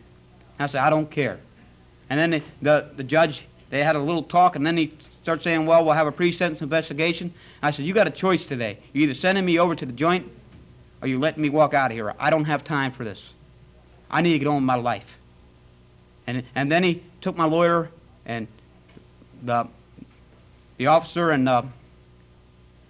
[0.58, 1.40] I said, I don't care.
[2.12, 4.94] And then the, the, judge, they had a little talk, and then he
[5.24, 7.34] started saying, well, we'll have a pre-sentence investigation.
[7.64, 8.80] I said, you got a choice today.
[8.92, 10.30] You're either sending me over to the joint
[11.02, 12.14] or you letting me walk out of here?
[12.20, 13.30] I don't have time for this.
[14.10, 15.06] I need to get on with my life.
[16.28, 17.90] And, and then he took my lawyer
[18.26, 18.46] and
[19.44, 19.70] the,
[20.80, 21.66] the officer and the,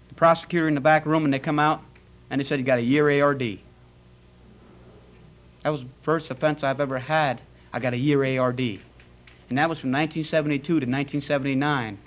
[0.08, 1.80] the prosecutor in the back room, and they come out,
[2.28, 3.60] and they said, you got a year ARD.
[5.62, 7.40] That was the first offense I've ever had.
[7.72, 8.80] I got a year ARD.
[9.52, 11.98] And that was from 1972 to 1979,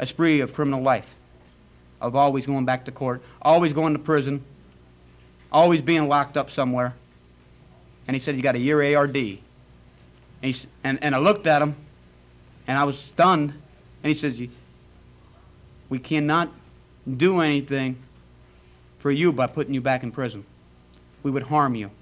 [0.00, 1.06] a spree of criminal life,
[2.00, 4.44] of always going back to court, always going to prison,
[5.52, 6.96] always being locked up somewhere.
[8.08, 9.16] And he said, you got a year ARD.
[9.16, 9.38] And,
[10.42, 11.76] he, and, and I looked at him,
[12.66, 13.50] and I was stunned.
[14.02, 14.34] And he says,
[15.90, 16.50] we cannot
[17.18, 18.02] do anything
[18.98, 20.44] for you by putting you back in prison.
[21.22, 21.92] We would harm you.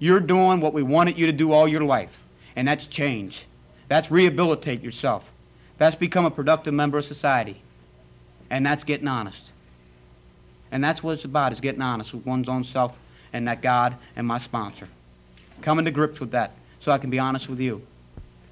[0.00, 2.18] You're doing what we wanted you to do all your life,
[2.56, 3.44] and that's change.
[3.92, 5.22] That's rehabilitate yourself.
[5.76, 7.60] That's become a productive member of society.
[8.48, 9.42] And that's getting honest.
[10.70, 12.94] And that's what it's about, is getting honest with one's own self
[13.34, 14.88] and that God and my sponsor.
[15.60, 17.82] Coming to grips with that so I can be honest with you.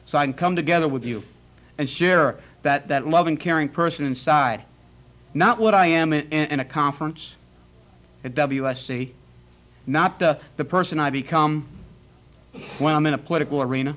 [0.04, 1.22] So I can come together with you
[1.78, 4.62] and share that, that loving, caring person inside.
[5.32, 7.30] Not what I am in, in, in a conference
[8.24, 9.12] at WSC,
[9.86, 11.66] not the, the person I become
[12.78, 13.96] when I'm in a political arena,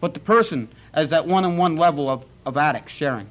[0.00, 3.30] but the person as that one-on-one level of, of addicts sharing.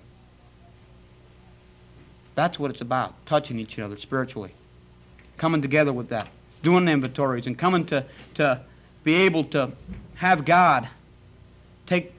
[2.35, 4.53] That's what it's about, touching each other spiritually,
[5.37, 6.29] coming together with that,
[6.63, 8.05] doing the inventories, and coming to,
[8.35, 8.61] to
[9.03, 9.71] be able to
[10.15, 10.87] have God
[11.85, 12.13] take,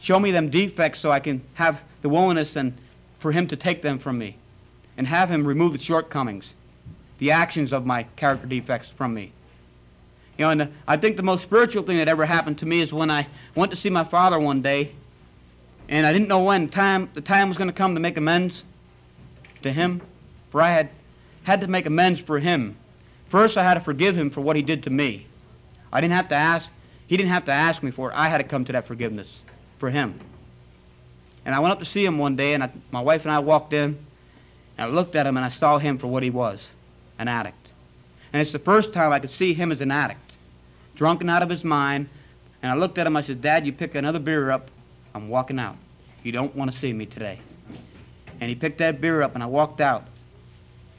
[0.00, 2.74] show me them defects so I can have the willingness and
[3.18, 4.36] for Him to take them from me,
[4.96, 6.44] and have Him remove the shortcomings,
[7.18, 9.32] the actions of my character defects from me.
[10.38, 12.80] You know, and the, I think the most spiritual thing that ever happened to me
[12.80, 14.92] is when I went to see my father one day,
[15.88, 18.64] and I didn't know when time the time was going to come to make amends
[19.62, 20.00] to him,
[20.50, 20.90] for I had
[21.44, 22.76] had to make amends for him.
[23.28, 25.26] First, I had to forgive him for what he did to me.
[25.92, 26.68] I didn't have to ask.
[27.06, 28.14] He didn't have to ask me for it.
[28.14, 29.28] I had to come to that forgiveness
[29.78, 30.18] for him.
[31.44, 33.38] And I went up to see him one day, and I, my wife and I
[33.40, 33.98] walked in,
[34.78, 36.60] and I looked at him, and I saw him for what he was,
[37.18, 37.68] an addict.
[38.32, 40.23] And it's the first time I could see him as an addict,
[40.94, 42.08] drunken out of his mind.
[42.62, 44.70] And I looked at him, I said, Dad, you pick another beer up,
[45.14, 45.76] I'm walking out.
[46.22, 47.38] You don't want to see me today.
[48.40, 50.04] And he picked that beer up, and I walked out.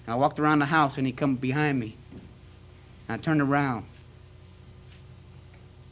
[0.06, 1.98] And I walked around the house, and he come behind me.
[3.08, 3.86] And I turned around,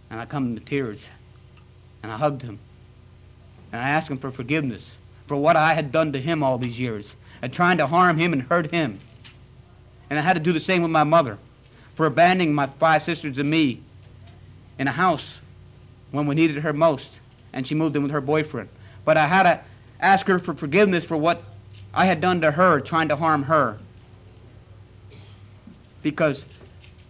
[0.09, 1.05] and I come to tears,
[2.01, 2.59] and I hugged him.
[3.71, 4.83] And I asked him for forgiveness
[5.27, 7.11] for what I had done to him all these years,
[7.41, 8.99] and trying to harm him and hurt him.
[10.09, 11.39] And I had to do the same with my mother
[11.95, 13.81] for abandoning my five sisters and me
[14.79, 15.33] in a house
[16.11, 17.07] when we needed her most,
[17.53, 18.69] and she moved in with her boyfriend.
[19.05, 19.61] But I had to
[19.99, 21.43] ask her for forgiveness for what
[21.93, 23.77] I had done to her, trying to harm her.
[26.01, 26.43] Because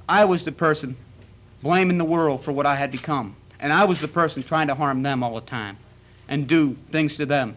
[0.07, 0.95] I was the person
[1.61, 3.35] blaming the world for what I had become.
[3.59, 5.77] And I was the person trying to harm them all the time
[6.27, 7.55] and do things to them.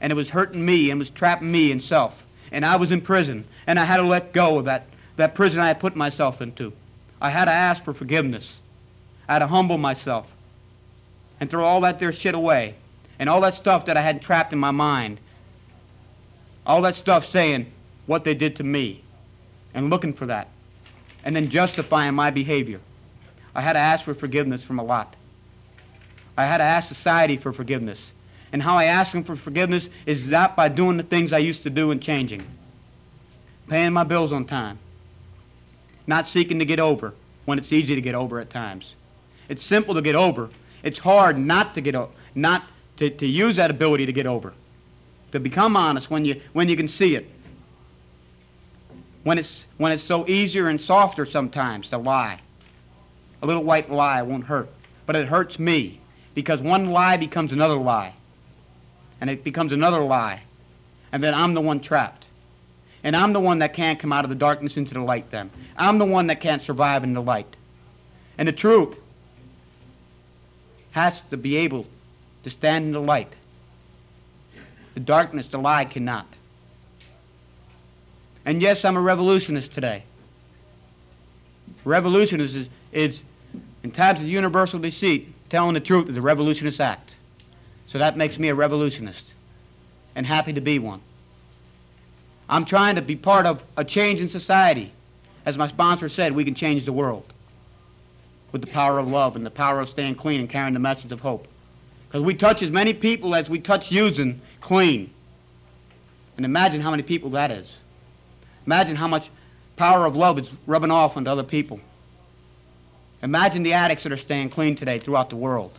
[0.00, 2.14] And it was hurting me and was trapping me in self.
[2.52, 3.44] And I was in prison.
[3.66, 6.72] And I had to let go of that, that prison I had put myself into.
[7.20, 8.46] I had to ask for forgiveness.
[9.28, 10.26] I had to humble myself
[11.40, 12.74] and throw all that there shit away.
[13.18, 15.20] And all that stuff that I had trapped in my mind.
[16.66, 17.70] All that stuff saying
[18.06, 19.02] what they did to me.
[19.72, 20.48] And looking for that.
[21.24, 22.80] And then justifying my behavior.
[23.54, 25.14] I had to ask for forgiveness from a lot.
[26.36, 28.00] I had to ask society for forgiveness.
[28.52, 31.62] And how I ask them for forgiveness is not by doing the things I used
[31.62, 32.44] to do and changing.
[33.68, 34.78] Paying my bills on time.
[36.06, 38.92] Not seeking to get over when it's easy to get over at times.
[39.54, 40.50] It's simple to get over.
[40.82, 42.64] It's hard not to get over, not
[42.96, 44.52] to, to use that ability to get over.
[45.30, 47.30] To become honest when you, when you can see it.
[49.22, 52.40] When it's, when it's so easier and softer sometimes to lie.
[53.42, 54.68] A little white lie won't hurt.
[55.06, 56.00] But it hurts me
[56.34, 58.12] because one lie becomes another lie.
[59.20, 60.42] And it becomes another lie.
[61.12, 62.24] And then I'm the one trapped.
[63.04, 65.48] And I'm the one that can't come out of the darkness into the light then.
[65.76, 67.54] I'm the one that can't survive in the light.
[68.36, 68.96] And the truth
[70.94, 71.84] has to be able
[72.44, 73.32] to stand in the light.
[74.94, 76.26] The darkness, the lie cannot.
[78.44, 80.04] And yes, I'm a revolutionist today.
[81.84, 83.22] Revolutionist is, is
[83.82, 87.12] in times of universal deceit, telling the truth is a revolutionist act.
[87.88, 89.24] So that makes me a revolutionist
[90.14, 91.00] and happy to be one.
[92.48, 94.92] I'm trying to be part of a change in society.
[95.44, 97.33] As my sponsor said, we can change the world
[98.54, 101.10] with the power of love and the power of staying clean and carrying the message
[101.10, 101.48] of hope.
[102.06, 105.12] Because we touch as many people as we touch using clean.
[106.36, 107.68] And imagine how many people that is.
[108.64, 109.28] Imagine how much
[109.74, 111.80] power of love is rubbing off onto other people.
[113.24, 115.72] Imagine the addicts that are staying clean today throughout the world.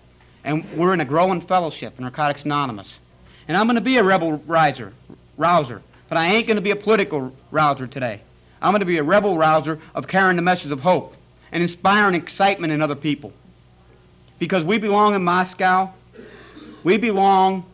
[0.44, 3.00] And we're in a growing fellowship in Narcotics Anonymous.
[3.48, 4.92] And I'm going to be a rebel riser,
[5.38, 8.20] rouser, but I ain't going to be a political rouser today.
[8.62, 11.16] I'm going to be a rebel rouser of carrying the message of hope
[11.56, 13.32] and inspiring excitement in other people.
[14.40, 15.90] Because we belong in Moscow.
[16.84, 17.66] We belong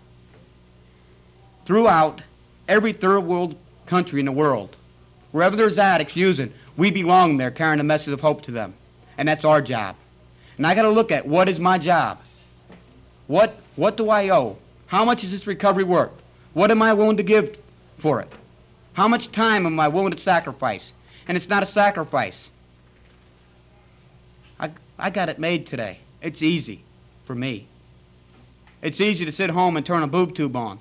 [1.66, 2.22] throughout
[2.68, 3.56] every third world
[3.88, 4.76] country in the world.
[5.32, 8.76] Wherever there's addicts using, we belong there carrying a message of hope to them.
[9.18, 9.96] And that's our job.
[10.58, 12.20] And I got to look at what is my job?
[13.26, 14.58] What, what do I owe?
[14.86, 16.12] How much is this recovery worth?
[16.54, 17.58] What am I willing to give
[17.98, 18.32] for it?
[18.94, 20.94] How much time am I willing to sacrifice?
[21.28, 22.52] And it's not a sacrifice.
[25.02, 25.98] I, got it made today.
[26.22, 26.84] It's easy
[27.26, 27.68] for me.
[28.82, 30.80] It's easy to sit home and turn a boob tube on.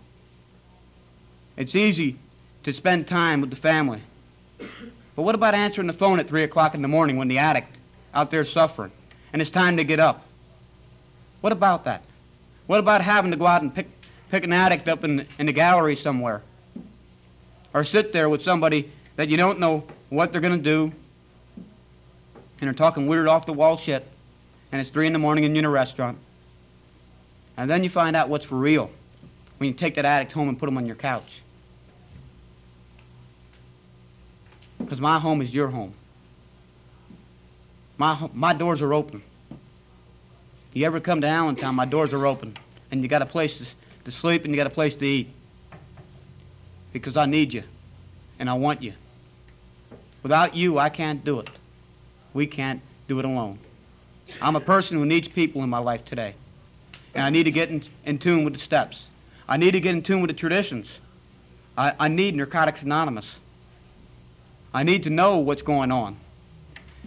[1.57, 2.17] It's easy
[2.63, 4.03] to spend time with the family.
[5.17, 7.77] But what about answering the phone at 3 o'clock in the morning when the addict
[8.15, 8.93] out there is suffering
[9.33, 10.27] and it's time to get up?
[11.41, 12.03] What about that?
[12.67, 13.89] What about having to go out and pick,
[14.31, 16.43] pick an addict up in, in the gallery somewhere?
[17.73, 20.93] Or sit there with somebody that you don't know what they're going to do
[22.61, 24.07] and they're talking weird off the wall shit
[24.73, 26.19] and it's 3 in the morning and you're in a restaurant.
[27.57, 28.91] And then you find out what's for real
[29.59, 31.43] when you take that addict home and put him on your couch.
[34.79, 35.95] Because my home is your home.
[37.99, 39.23] My, my doors are open.
[40.73, 42.57] You ever come to Allentown, my doors are open.
[42.91, 43.65] And you got a place to,
[44.05, 45.29] to sleep and you got a place to eat.
[46.93, 47.63] Because I need you.
[48.39, 48.95] And I want you.
[50.23, 51.51] Without you, I can't do it.
[52.35, 53.59] We can't do it alone.
[54.41, 56.35] I'm a person who needs people in my life today.
[57.15, 59.03] And I need to get in, in tune with the steps.
[59.49, 60.89] I need to get in tune with the traditions.
[61.77, 63.27] I, I need Narcotics Anonymous.
[64.73, 66.17] I need to know what's going on.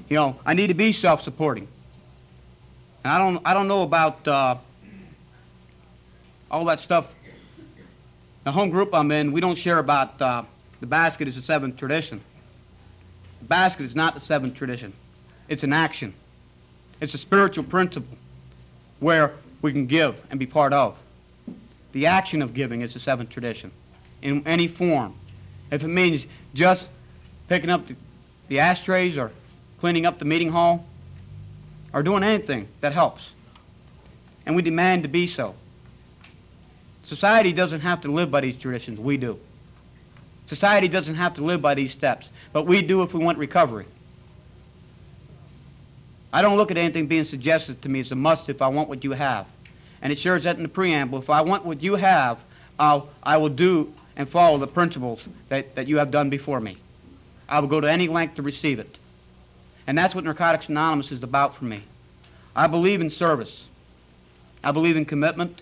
[0.10, 1.68] You know, I need to be self-supporting.
[3.04, 4.58] And I don't, I don't know about uh,
[6.52, 7.08] all that stuff.
[8.44, 10.44] The home group I'm in, we don't share about uh,
[10.82, 12.22] the basket is the seventh tradition.
[13.40, 14.92] The basket is not the seventh tradition.
[15.48, 16.14] It's an action.
[17.02, 18.18] It's a spiritual principle
[19.00, 20.98] where we can give and be part of.
[21.92, 23.72] The action of giving is the seventh tradition
[24.22, 25.16] in any form.
[25.72, 26.88] If it means just
[27.48, 27.96] picking up the,
[28.48, 29.32] the ashtrays or
[29.80, 30.86] cleaning up the meeting hall
[31.94, 33.24] or doing anything that helps.
[34.46, 35.56] And we demand to be so.
[37.04, 39.00] Society doesn't have to live by these traditions.
[39.00, 39.38] We do.
[40.48, 43.86] Society doesn't have to live by these steps, but we do if we want recovery.
[46.34, 48.90] I don't look at anything being suggested to me as a must if I want
[48.90, 49.46] what you have.
[50.02, 51.20] And it shares that in the preamble.
[51.20, 52.40] If I want what you have,
[52.80, 56.78] I'll, I will do and follow the principles that, that you have done before me.
[57.48, 58.98] I will go to any length to receive it.
[59.86, 61.84] And that's what Narcotics Anonymous is about for me.
[62.56, 63.66] I believe in service.
[64.64, 65.62] I believe in commitment.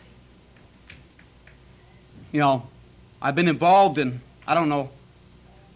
[2.31, 2.67] You know,
[3.21, 4.89] I've been involved in, I don't know,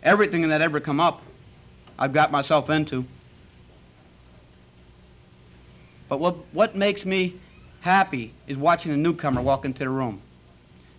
[0.03, 1.21] everything that ever come up,
[1.99, 3.05] I've got myself into.
[6.07, 7.39] But what, what makes me
[7.81, 10.21] happy is watching a newcomer walk into the room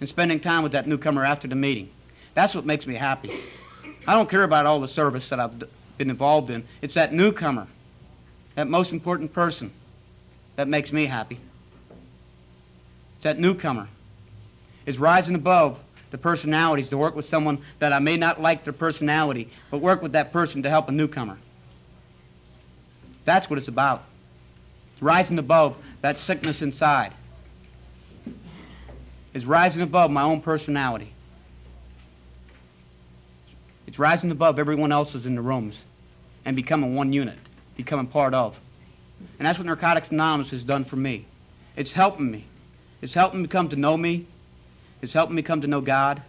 [0.01, 1.91] and spending time with that newcomer after the meeting.
[2.35, 3.33] That's what makes me happy.
[4.07, 5.59] I don't care about all the service that I've
[5.99, 6.67] been involved in.
[6.83, 7.67] It's that newcomer,
[8.55, 9.73] that most important person,
[10.57, 11.41] that makes me happy.
[13.17, 13.89] It's that newcomer.
[14.85, 15.79] It's rising above
[16.11, 20.03] the personalities to work with someone that I may not like their personality, but work
[20.03, 21.39] with that person to help a newcomer.
[23.25, 24.05] That's what it's about.
[25.01, 27.13] Rising above that sickness inside.
[29.35, 31.13] It's rising above my own personality.
[33.87, 35.77] It's rising above everyone else's in the rooms
[36.45, 37.39] and becoming one unit,
[37.77, 38.59] becoming part of.
[39.39, 41.27] And that's what Narcotics Anonymous has done for me.
[41.77, 42.47] It's helping me.
[43.03, 44.27] It's helping me come to know me.
[45.03, 46.23] It's helping me come to know God.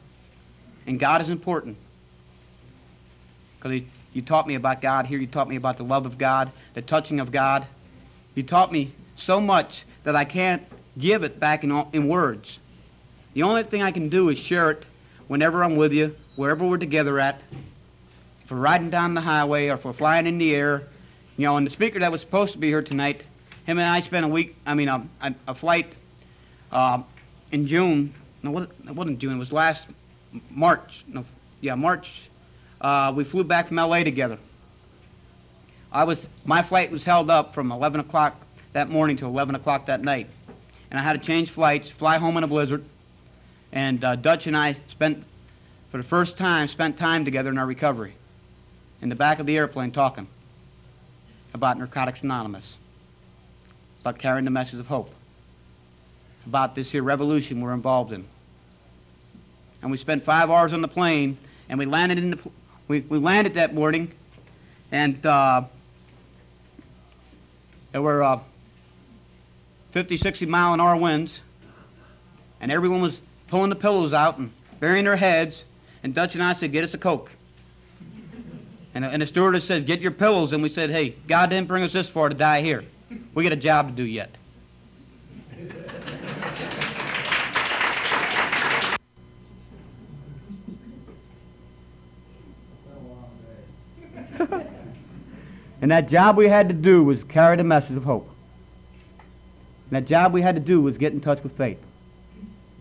[0.85, 1.77] And God is important.
[3.57, 3.81] Because
[4.13, 5.19] you taught me about God here.
[5.19, 7.65] You taught me about the love of God, the touching of God.
[8.37, 10.61] You taught me so much that I can't
[10.99, 12.59] give it back in, in words.
[13.33, 14.83] The only thing I can do is share it
[15.27, 17.41] whenever I'm with you, wherever we're together at.
[18.45, 20.83] for riding down the highway or for flying in the air,
[21.35, 23.23] you know, and the speaker that was supposed to be here tonight,
[23.65, 25.91] him and I spent a week, I mean, a, a, a flight
[26.71, 27.01] uh,
[27.51, 28.13] in June.
[28.43, 29.37] No, it wasn't June.
[29.37, 29.87] It was last
[30.51, 31.05] March.
[31.07, 31.25] No,
[31.61, 32.21] yeah, March.
[32.79, 34.03] Uh, we flew back from L.A.
[34.03, 34.37] together.
[35.91, 38.35] I was, my flight was held up from 11 o'clock
[38.73, 40.27] that morning to 11 o'clock that night.
[40.89, 42.83] And I had to change flights, fly home in a blizzard.
[43.71, 45.23] And uh, Dutch and I spent,
[45.91, 48.15] for the first time, spent time together in our recovery.
[49.01, 50.27] in the back of the airplane talking
[51.53, 52.77] about Narcotics Anonymous,
[54.01, 55.09] about carrying the message of hope,
[56.45, 58.25] about this here revolution we're involved in.
[59.81, 61.37] And we spent five hours on the plane,
[61.69, 62.39] and we landed in the
[62.87, 64.11] we, we landed that morning,
[64.91, 65.63] and uh,
[67.97, 68.39] there were uh,
[69.91, 71.39] 50, 60 mile an hour winds,
[72.61, 75.63] and everyone was pulling the pillows out and burying their heads.
[76.03, 77.31] And Dutch and I said, "Get us a coke."
[78.93, 81.81] And, and the stewardess said, "Get your pillows." And we said, "Hey, God didn't bring
[81.83, 82.85] us this far to die here.
[83.33, 84.29] We got a job to do yet."
[95.87, 98.29] And that job we had to do was carry the message of hope.
[99.89, 101.81] And that job we had to do was get in touch with faith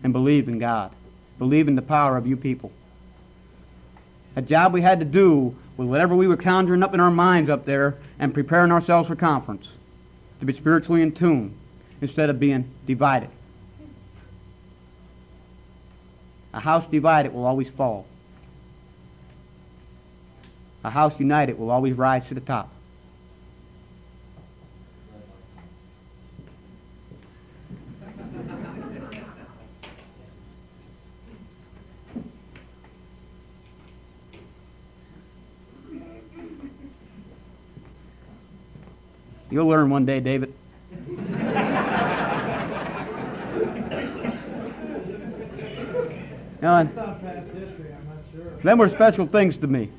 [0.03, 0.91] and believe in God,
[1.39, 2.69] believe in the power of you people.
[4.35, 7.49] That job we had to do was whatever we were conjuring up in our minds
[7.49, 9.69] up there and preparing ourselves for conference
[10.41, 11.57] to be spiritually in tune
[12.01, 13.29] instead of being divided.
[16.53, 18.05] A house divided will always fall.
[20.83, 22.69] A house united will always rise to the top.
[39.49, 40.53] You'll learn one day, David.
[46.61, 46.83] Now,
[48.63, 49.89] them were special things to me,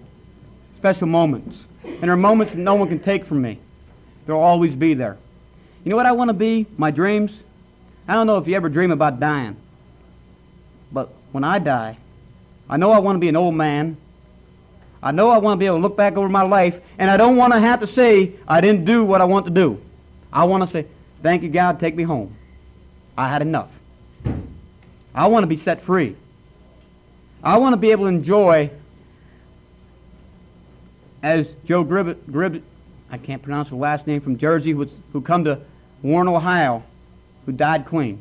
[0.78, 1.56] special moments.
[1.84, 3.58] And they're moments that no one can take from me.
[4.26, 5.16] They'll always be there.
[5.84, 6.66] You know what I want to be?
[6.76, 7.32] My dreams?
[8.06, 9.56] I don't know if you ever dream about dying.
[10.92, 11.96] But when I die,
[12.68, 13.96] I know I want to be an old man.
[15.02, 17.16] I know I want to be able to look back over my life, and I
[17.16, 19.80] don't want to have to say I didn't do what I want to do.
[20.32, 20.88] I want to say,
[21.22, 22.34] thank you, God, take me home.
[23.16, 23.70] I had enough.
[25.14, 26.16] I want to be set free.
[27.42, 28.70] I want to be able to enjoy,
[31.22, 32.62] as Joe Gribbett, Gribbett
[33.10, 35.60] I can't pronounce the last name, from Jersey, who, who come to
[36.02, 36.82] Warren, Ohio,
[37.46, 38.20] who died clean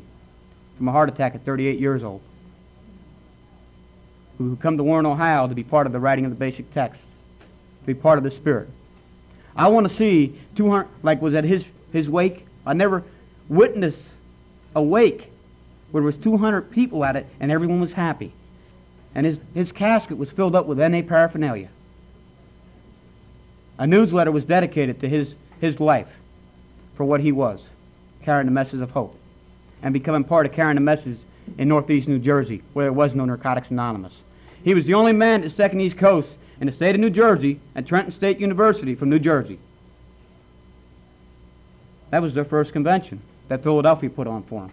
[0.76, 2.22] from a heart attack at 38 years old,
[4.38, 7.02] who come to Warren, Ohio to be part of the writing of the basic text,
[7.80, 8.68] to be part of the Spirit.
[9.56, 12.46] I want to see 200, like was at his, his wake.
[12.64, 13.02] I never
[13.48, 13.98] witnessed
[14.76, 15.28] a wake
[15.90, 18.32] where there was 200 people at it and everyone was happy.
[19.14, 21.68] And his, his casket was filled up with NA paraphernalia.
[23.78, 26.08] A newsletter was dedicated to his, his life
[26.96, 27.60] for what he was,
[28.22, 29.16] carrying the message of hope,
[29.82, 31.18] and becoming part of carrying the message
[31.56, 34.12] in northeast New Jersey, where there was no Narcotics Anonymous.
[34.68, 36.28] He was the only man at the second East Coast
[36.60, 39.58] in the state of New Jersey at Trenton State University from New Jersey.
[42.10, 44.70] That was their first convention that Philadelphia put on for him.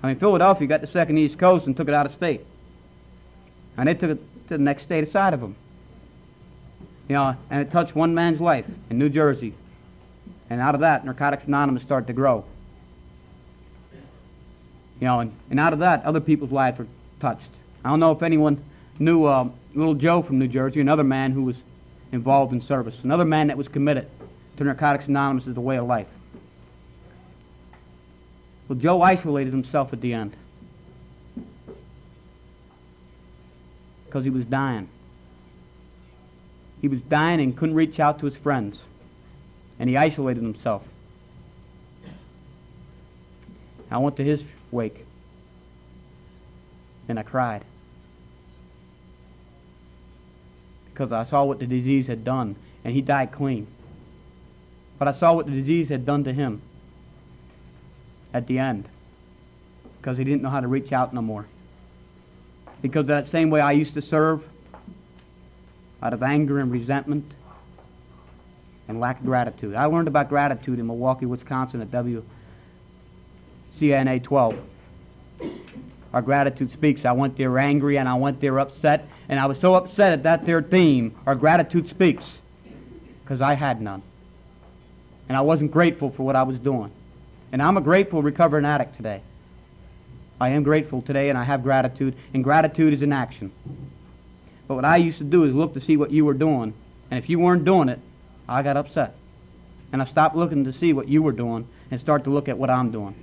[0.00, 2.42] I mean, Philadelphia got the second East Coast and took it out of state.
[3.76, 5.56] And they took it to the next state aside of them.
[7.08, 9.54] You know, and it touched one man's life in New Jersey.
[10.50, 12.44] And out of that, Narcotics Anonymous started to grow.
[15.00, 16.86] You know, and, and out of that, other people's lives were
[17.18, 17.42] touched.
[17.84, 18.62] I don't know if anyone
[18.98, 21.56] knew uh, little Joe from New Jersey, another man who was
[22.12, 24.08] involved in service, another man that was committed
[24.56, 26.08] to Narcotics Anonymous as a way of life.
[28.68, 30.34] Well, Joe isolated himself at the end
[34.06, 34.88] because he was dying.
[36.80, 38.78] He was dying and couldn't reach out to his friends,
[39.78, 40.82] and he isolated himself.
[43.90, 45.04] I went to his wake,
[47.08, 47.64] and I cried
[50.98, 53.68] because I saw what the disease had done, and he died clean.
[54.98, 56.60] But I saw what the disease had done to him
[58.34, 58.84] at the end
[60.00, 61.46] because he didn't know how to reach out no more.
[62.82, 64.42] Because that same way I used to serve,
[66.02, 67.24] out of anger and resentment
[68.88, 69.76] and lack of gratitude.
[69.76, 71.90] I learned about gratitude in Milwaukee, Wisconsin at
[73.80, 74.58] WCNA 12.
[76.12, 77.04] Our gratitude speaks.
[77.04, 80.22] I went there angry and I went there upset, and I was so upset at
[80.22, 82.24] that there theme, our gratitude speaks,
[83.22, 84.02] because I had none.
[85.28, 86.90] And I wasn't grateful for what I was doing.
[87.52, 89.20] And I'm a grateful recovering addict today.
[90.40, 93.52] I am grateful today, and I have gratitude, and gratitude is an action.
[94.66, 96.72] But what I used to do is look to see what you were doing,
[97.10, 97.98] and if you weren't doing it,
[98.48, 99.14] I got upset.
[99.92, 102.58] And I stopped looking to see what you were doing and start to look at
[102.58, 103.14] what I'm doing.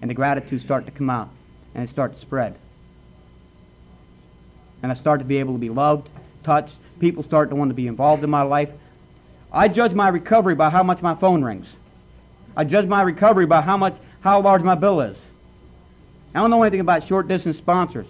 [0.00, 1.28] And the gratitude started to come out,
[1.74, 2.56] and it started to spread.
[4.84, 6.10] And I start to be able to be loved,
[6.42, 6.74] touched.
[6.98, 8.68] people start to want to be involved in my life.
[9.50, 11.66] I judge my recovery by how much my phone rings.
[12.54, 15.16] I judge my recovery by how much, how large my bill is.
[16.34, 18.08] I don't know anything about short distance sponsors.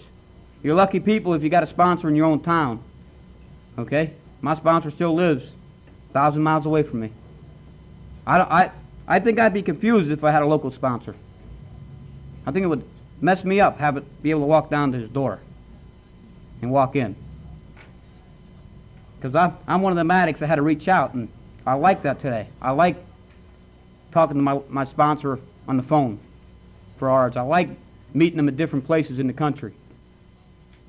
[0.65, 2.83] You're lucky people if you got a sponsor in your own town.
[3.79, 4.13] Okay?
[4.41, 5.45] My sponsor still lives
[6.11, 7.13] a thousand miles away from me.
[8.27, 8.71] I, I,
[9.07, 11.15] I think I'd be confused if I had a local sponsor.
[12.45, 12.83] I think it would
[13.21, 15.39] mess me up, have it be able to walk down to his door
[16.65, 17.15] and walk in.
[19.21, 21.29] Because I'm, one of the addicts that had to reach out, and
[21.65, 22.49] I like that today.
[22.61, 22.97] I like
[24.13, 26.19] talking to my, my sponsor on the phone
[26.99, 27.37] for hours.
[27.37, 27.71] I like
[28.13, 29.73] meeting them at different places in the country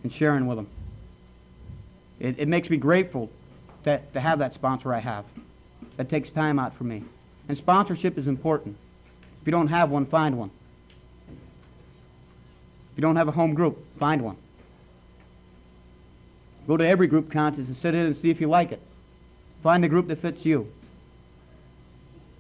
[0.04, 0.68] and sharing with them.
[2.20, 3.30] It, it makes me grateful
[3.84, 5.26] to, to have that sponsor I have.
[5.98, 7.04] That takes time out for me.
[7.48, 8.76] And sponsorship is important.
[9.42, 10.52] If you don't have one, find one.
[11.30, 14.38] If you don't have a home group, find one.
[16.68, 18.82] Go to every group contest and sit in and see if you like it.
[19.62, 20.68] Find a group that fits you.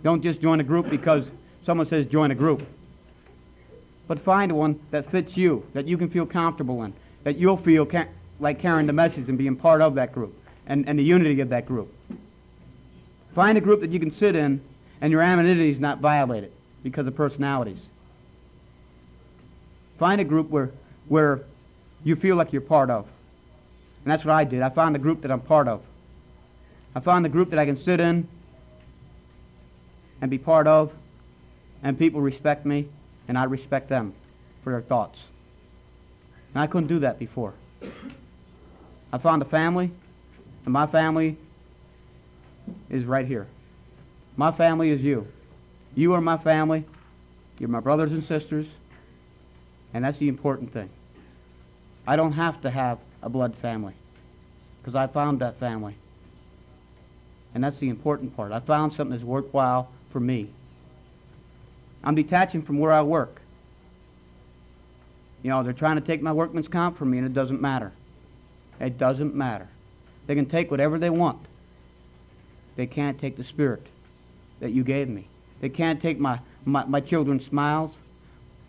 [0.03, 1.25] Don't just join a group because
[1.65, 2.61] someone says join a group.
[4.07, 7.85] But find one that fits you, that you can feel comfortable in, that you'll feel
[7.85, 8.07] ca-
[8.39, 10.35] like carrying the message and being part of that group
[10.67, 11.91] and, and the unity of that group.
[13.33, 14.61] Find a group that you can sit in
[15.01, 16.51] and your anonymity is not violated
[16.83, 17.79] because of personalities.
[19.97, 20.71] Find a group where,
[21.07, 21.41] where
[22.03, 23.07] you feel like you're part of.
[24.05, 24.61] And that's what I did.
[24.61, 25.81] I found the group that I'm part of.
[26.93, 28.27] I found the group that I can sit in
[30.21, 30.91] and be part of,
[31.81, 32.87] and people respect me,
[33.27, 34.13] and I respect them
[34.63, 35.17] for their thoughts.
[36.53, 37.55] And I couldn't do that before.
[39.11, 39.91] I found a family,
[40.65, 41.37] and my family
[42.89, 43.47] is right here.
[44.37, 45.27] My family is you.
[45.95, 46.85] You are my family.
[47.57, 48.67] You're my brothers and sisters.
[49.93, 50.89] And that's the important thing.
[52.05, 53.95] I don't have to have a blood family
[54.79, 55.95] because I found that family.
[57.53, 58.51] And that's the important part.
[58.51, 60.49] I found something that's worthwhile for me.
[62.03, 63.41] I'm detaching from where I work.
[65.41, 67.91] You know, they're trying to take my workman's comp from me, and it doesn't matter.
[68.79, 69.67] It doesn't matter.
[70.27, 71.39] They can take whatever they want.
[72.75, 73.83] They can't take the spirit
[74.59, 75.27] that you gave me.
[75.61, 77.91] They can't take my, my, my children's smiles.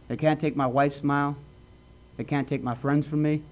[0.08, 1.36] They can't take my wife's smile.
[2.16, 3.42] They can't take my friends from me.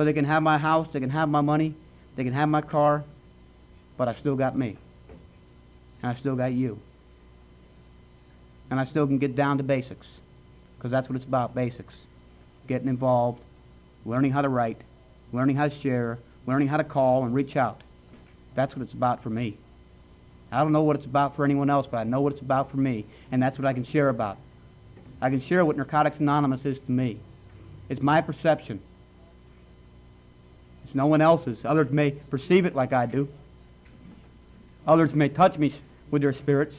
[0.00, 1.74] So they can have my house, they can have my money,
[2.16, 3.04] they can have my car,
[3.98, 4.78] but I still got me.
[6.02, 6.78] And I still got you.
[8.70, 10.06] And I still can get down to basics,
[10.78, 11.92] because that's what it's about, basics.
[12.66, 13.40] Getting involved,
[14.06, 14.78] learning how to write,
[15.34, 17.82] learning how to share, learning how to call and reach out.
[18.56, 19.58] That's what it's about for me.
[20.50, 22.70] I don't know what it's about for anyone else, but I know what it's about
[22.70, 24.38] for me, and that's what I can share about.
[25.20, 27.20] I can share what Narcotics Anonymous is to me.
[27.90, 28.80] It's my perception.
[30.90, 31.56] It's no one else's.
[31.64, 33.28] Others may perceive it like I do.
[34.88, 35.72] Others may touch me
[36.10, 36.74] with their spirits.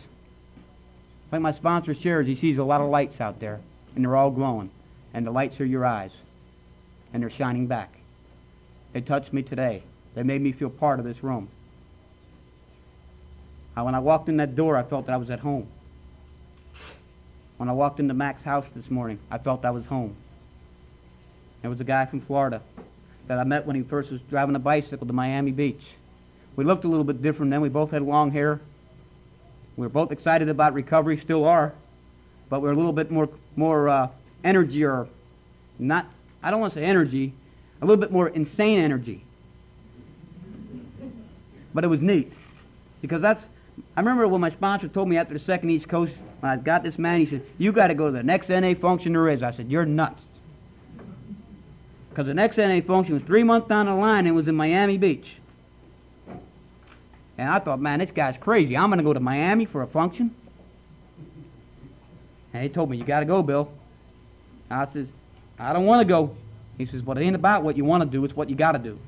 [1.32, 3.62] Like my sponsor shares, he sees a lot of lights out there,
[3.96, 4.70] and they're all glowing.
[5.14, 6.12] And the lights are your eyes,
[7.14, 7.94] and they're shining back.
[8.92, 9.82] They touched me today.
[10.14, 11.48] They made me feel part of this room.
[13.78, 15.70] Uh, when I walked in that door, I felt that I was at home.
[17.56, 20.18] When I walked into Mac's house this morning, I felt I was home.
[21.62, 22.62] There was a guy from Florida
[23.32, 25.80] that I met when he first was driving a bicycle to Miami Beach.
[26.58, 27.62] We looked a little bit different then.
[27.62, 28.60] We both had long hair.
[29.78, 31.72] We were both excited about recovery, still are,
[32.50, 34.10] but we are a little bit more more uh,
[34.44, 35.08] energy or
[35.80, 36.08] not.
[36.44, 37.32] I don't want to say energy,
[37.82, 39.24] a little bit more insane energy.
[41.74, 42.34] But it was neat
[43.02, 43.42] because that's
[43.96, 46.12] I remember when my sponsor told me after the second East Coast,
[46.42, 48.74] when I got this man, he said, you got to go to the next NA
[48.74, 49.42] function there is.
[49.42, 50.22] I said, you're nuts.
[52.12, 54.56] Because the next NA function was three months down the line and it was in
[54.56, 55.26] Miami Beach.
[57.38, 58.76] And I thought, man, this guy's crazy.
[58.76, 60.36] I'm going to go to Miami for a function?
[62.54, 63.72] And he told me, you got to go, Bill.
[64.70, 65.08] I says,
[65.58, 66.36] I don't want to go.
[66.78, 68.24] He says, well, it ain't about what you want to do.
[68.26, 69.00] It's what you got to do.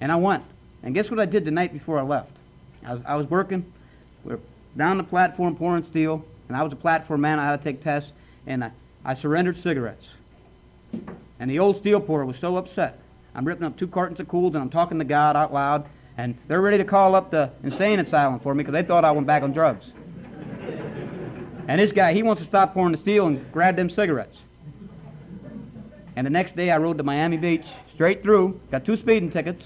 [0.00, 0.44] And I went.
[0.82, 2.30] And guess what I did the night before I left?
[2.86, 3.72] I was, I was working.
[4.24, 4.40] We were
[4.76, 7.38] down the platform pouring steel, and I was a platform man.
[7.38, 8.10] I had to take tests,
[8.46, 8.70] and I,
[9.04, 10.04] I surrendered cigarettes.
[11.40, 13.00] And the old steel pourer was so upset.
[13.34, 15.86] I'm ripping up two cartons of Kools, and I'm talking to God out loud,
[16.18, 19.10] and they're ready to call up the insane asylum for me because they thought I
[19.10, 19.86] went back on drugs.
[21.66, 24.36] And this guy, he wants to stop pouring the steel and grab them cigarettes.
[26.16, 27.64] And the next day I rode to Miami Beach,
[27.94, 29.62] straight through, got two speeding tickets,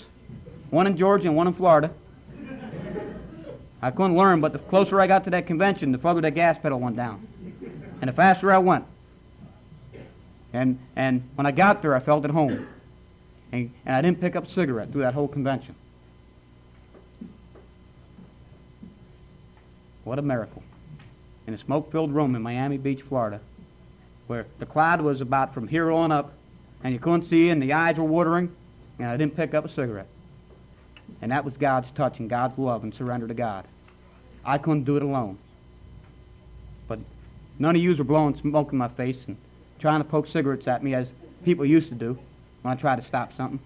[0.70, 1.91] one in Georgia and one in Florida.
[3.83, 6.57] I couldn't learn, but the closer I got to that convention, the further that gas
[6.62, 7.27] pedal went down.
[8.01, 8.85] And the faster I went.
[10.55, 12.67] And, and when I got there, I felt at home.
[13.53, 15.75] And, and I didn't pick up a cigarette through that whole convention.
[20.05, 20.63] What a miracle.
[21.47, 23.41] In a smoke filled room in Miami Beach, Florida,
[24.29, 26.33] where the cloud was about from here on up,
[26.85, 28.55] and you couldn't see, and the eyes were watering,
[28.99, 30.07] and I didn't pick up a cigarette.
[31.21, 33.67] And that was God's touch and God's love and surrender to God.
[34.45, 35.39] I couldn't do it alone.
[36.87, 37.01] But
[37.59, 39.37] none of yous were blowing smoke in my face, and
[39.85, 41.07] trying to poke cigarettes at me as
[41.45, 42.18] people used to do
[42.62, 43.61] when I tried to stop something.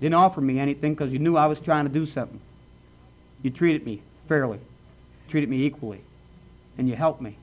[0.00, 2.40] Didn't offer me anything because you knew I was trying to do something.
[3.42, 4.58] You treated me fairly,
[5.28, 6.00] treated me equally,
[6.78, 7.36] and you helped me.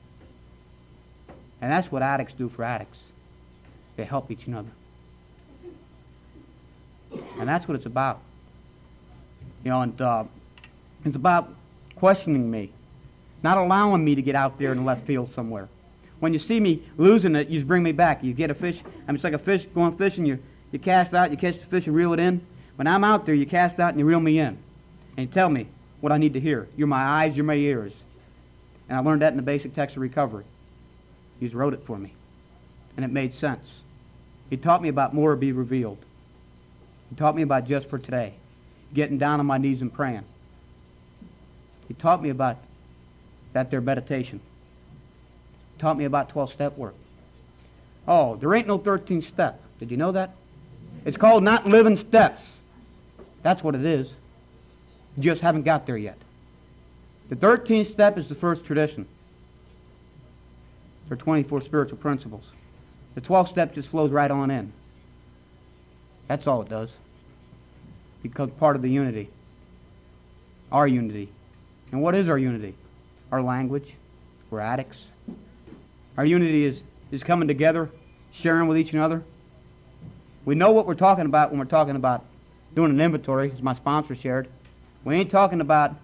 [1.60, 2.98] And that's what addicts do for addicts.
[3.96, 4.72] They help each other.
[7.38, 8.18] And that's what it's about.
[9.62, 10.24] You know, and uh,
[11.04, 11.48] it's about
[11.94, 12.72] questioning me,
[13.44, 15.68] not allowing me to get out there in left field somewhere.
[16.20, 18.22] When you see me losing it, you bring me back.
[18.24, 18.76] You get a fish.
[18.84, 20.24] I mean, it's like a fish going fishing.
[20.24, 20.38] You
[20.74, 22.44] you cast out, you catch the fish and reel it in.
[22.74, 24.58] When I'm out there, you cast out and you reel me in,
[25.16, 25.68] and tell me
[26.00, 26.66] what I need to hear.
[26.76, 27.92] You're my eyes, you're my ears.
[28.88, 30.44] And I learned that in the basic text of recovery.
[31.38, 32.12] He wrote it for me,
[32.96, 33.64] and it made sense.
[34.50, 35.98] He taught me about more to be revealed.
[37.08, 38.34] He taught me about just for today,
[38.92, 40.24] getting down on my knees and praying.
[41.86, 42.56] He taught me about
[43.52, 44.40] that there meditation.
[45.78, 46.94] Taught me about 12-step work.
[48.06, 49.60] Oh, there ain't no 13 step.
[49.80, 50.34] Did you know that?
[51.04, 52.42] It's called not living steps.
[53.42, 54.08] That's what it is.
[55.16, 56.18] You just haven't got there yet.
[57.28, 59.06] The 13th step is the first tradition.
[61.08, 62.44] There are 24 spiritual principles.
[63.14, 64.72] The 12th step just flows right on in.
[66.28, 66.88] That's all it does.
[68.22, 69.28] Becomes part of the unity.
[70.72, 71.28] Our unity.
[71.92, 72.74] And what is our unity?
[73.30, 73.94] Our language.
[74.50, 74.96] We're addicts.
[76.16, 76.78] Our unity is,
[77.10, 77.90] is coming together,
[78.40, 79.22] sharing with each other.
[80.44, 82.24] We know what we're talking about when we're talking about
[82.74, 84.48] doing an inventory, as my sponsor shared.
[85.04, 85.94] We ain't talking about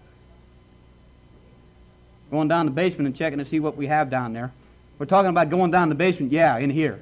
[2.30, 4.52] going down the basement and checking to see what we have down there.
[4.98, 7.00] We're talking about going down the basement, yeah, in here.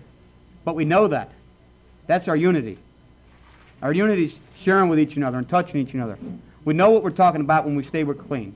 [0.64, 1.32] But we know that.
[2.06, 2.78] That's our unity.
[3.82, 4.32] Our unity is
[4.64, 6.18] sharing with each other and touching each other.
[6.64, 8.54] We know what we're talking about when we say we're clean.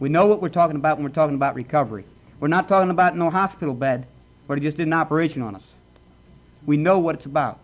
[0.00, 2.04] We know what we're talking about when we're talking about recovery.
[2.40, 4.06] We're not talking about no hospital bed
[4.46, 5.62] where they just did an operation on us.
[6.66, 7.58] We know what it's about.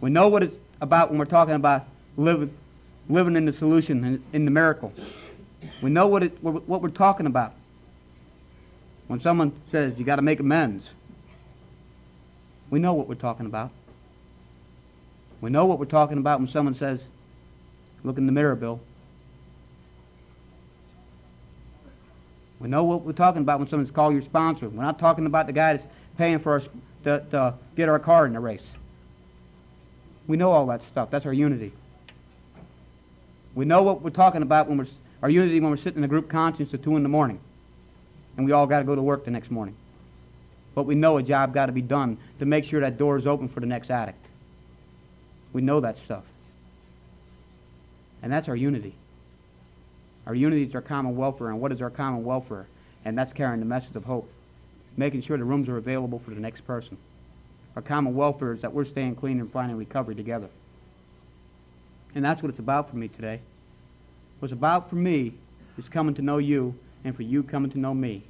[0.00, 1.84] We know what it's about when we're talking about
[2.16, 2.56] living,
[3.08, 4.92] living in the solution, in, in the miracle.
[5.82, 7.52] We know what, it, what we're talking about.
[9.06, 10.84] When someone says you got to make amends,
[12.70, 13.70] we know what we're talking about.
[15.40, 17.00] We know what we're talking about when someone says,
[18.04, 18.80] look in the mirror, Bill.
[22.60, 24.68] We know what we're talking about when someone's called your sponsor.
[24.68, 26.68] We're not talking about the guy that's paying for us
[27.04, 28.62] to, to get our car in the race.
[30.26, 31.10] We know all that stuff.
[31.10, 31.72] That's our unity.
[33.54, 34.88] We know what we're talking about when we're
[35.22, 37.40] our unity when we're sitting in a group conscience at two in the morning,
[38.36, 39.74] and we all got to go to work the next morning.
[40.74, 43.26] But we know a job got to be done to make sure that door is
[43.26, 44.24] open for the next addict.
[45.52, 46.22] We know that stuff,
[48.22, 48.94] and that's our unity.
[50.28, 52.66] Our unity is our common welfare, and what is our common welfare?
[53.06, 54.30] And that's carrying the message of hope,
[54.94, 56.98] making sure the rooms are available for the next person.
[57.74, 60.50] Our common welfare is that we're staying clean and finding recovery together.
[62.14, 63.40] And that's what it's about for me today.
[64.38, 65.32] What's about for me
[65.78, 66.74] is coming to know you
[67.04, 68.22] and for you coming to know me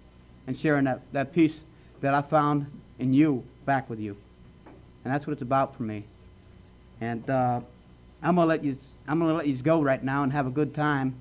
[0.47, 1.55] and sharing that, that peace
[2.01, 2.67] that I found
[3.01, 4.17] in you back with you.
[5.05, 6.05] And that's what it's about for me.
[7.01, 7.61] And uh,
[8.23, 8.77] I'm gonna let you
[9.09, 11.15] I'm gonna let you go right now and have a good time.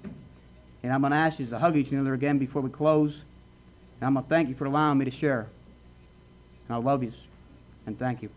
[0.88, 3.12] And I'm gonna ask you to hug each other again before we close.
[3.12, 5.50] And I'm gonna thank you for allowing me to share.
[6.70, 7.12] And I love you
[7.86, 8.30] and thank you.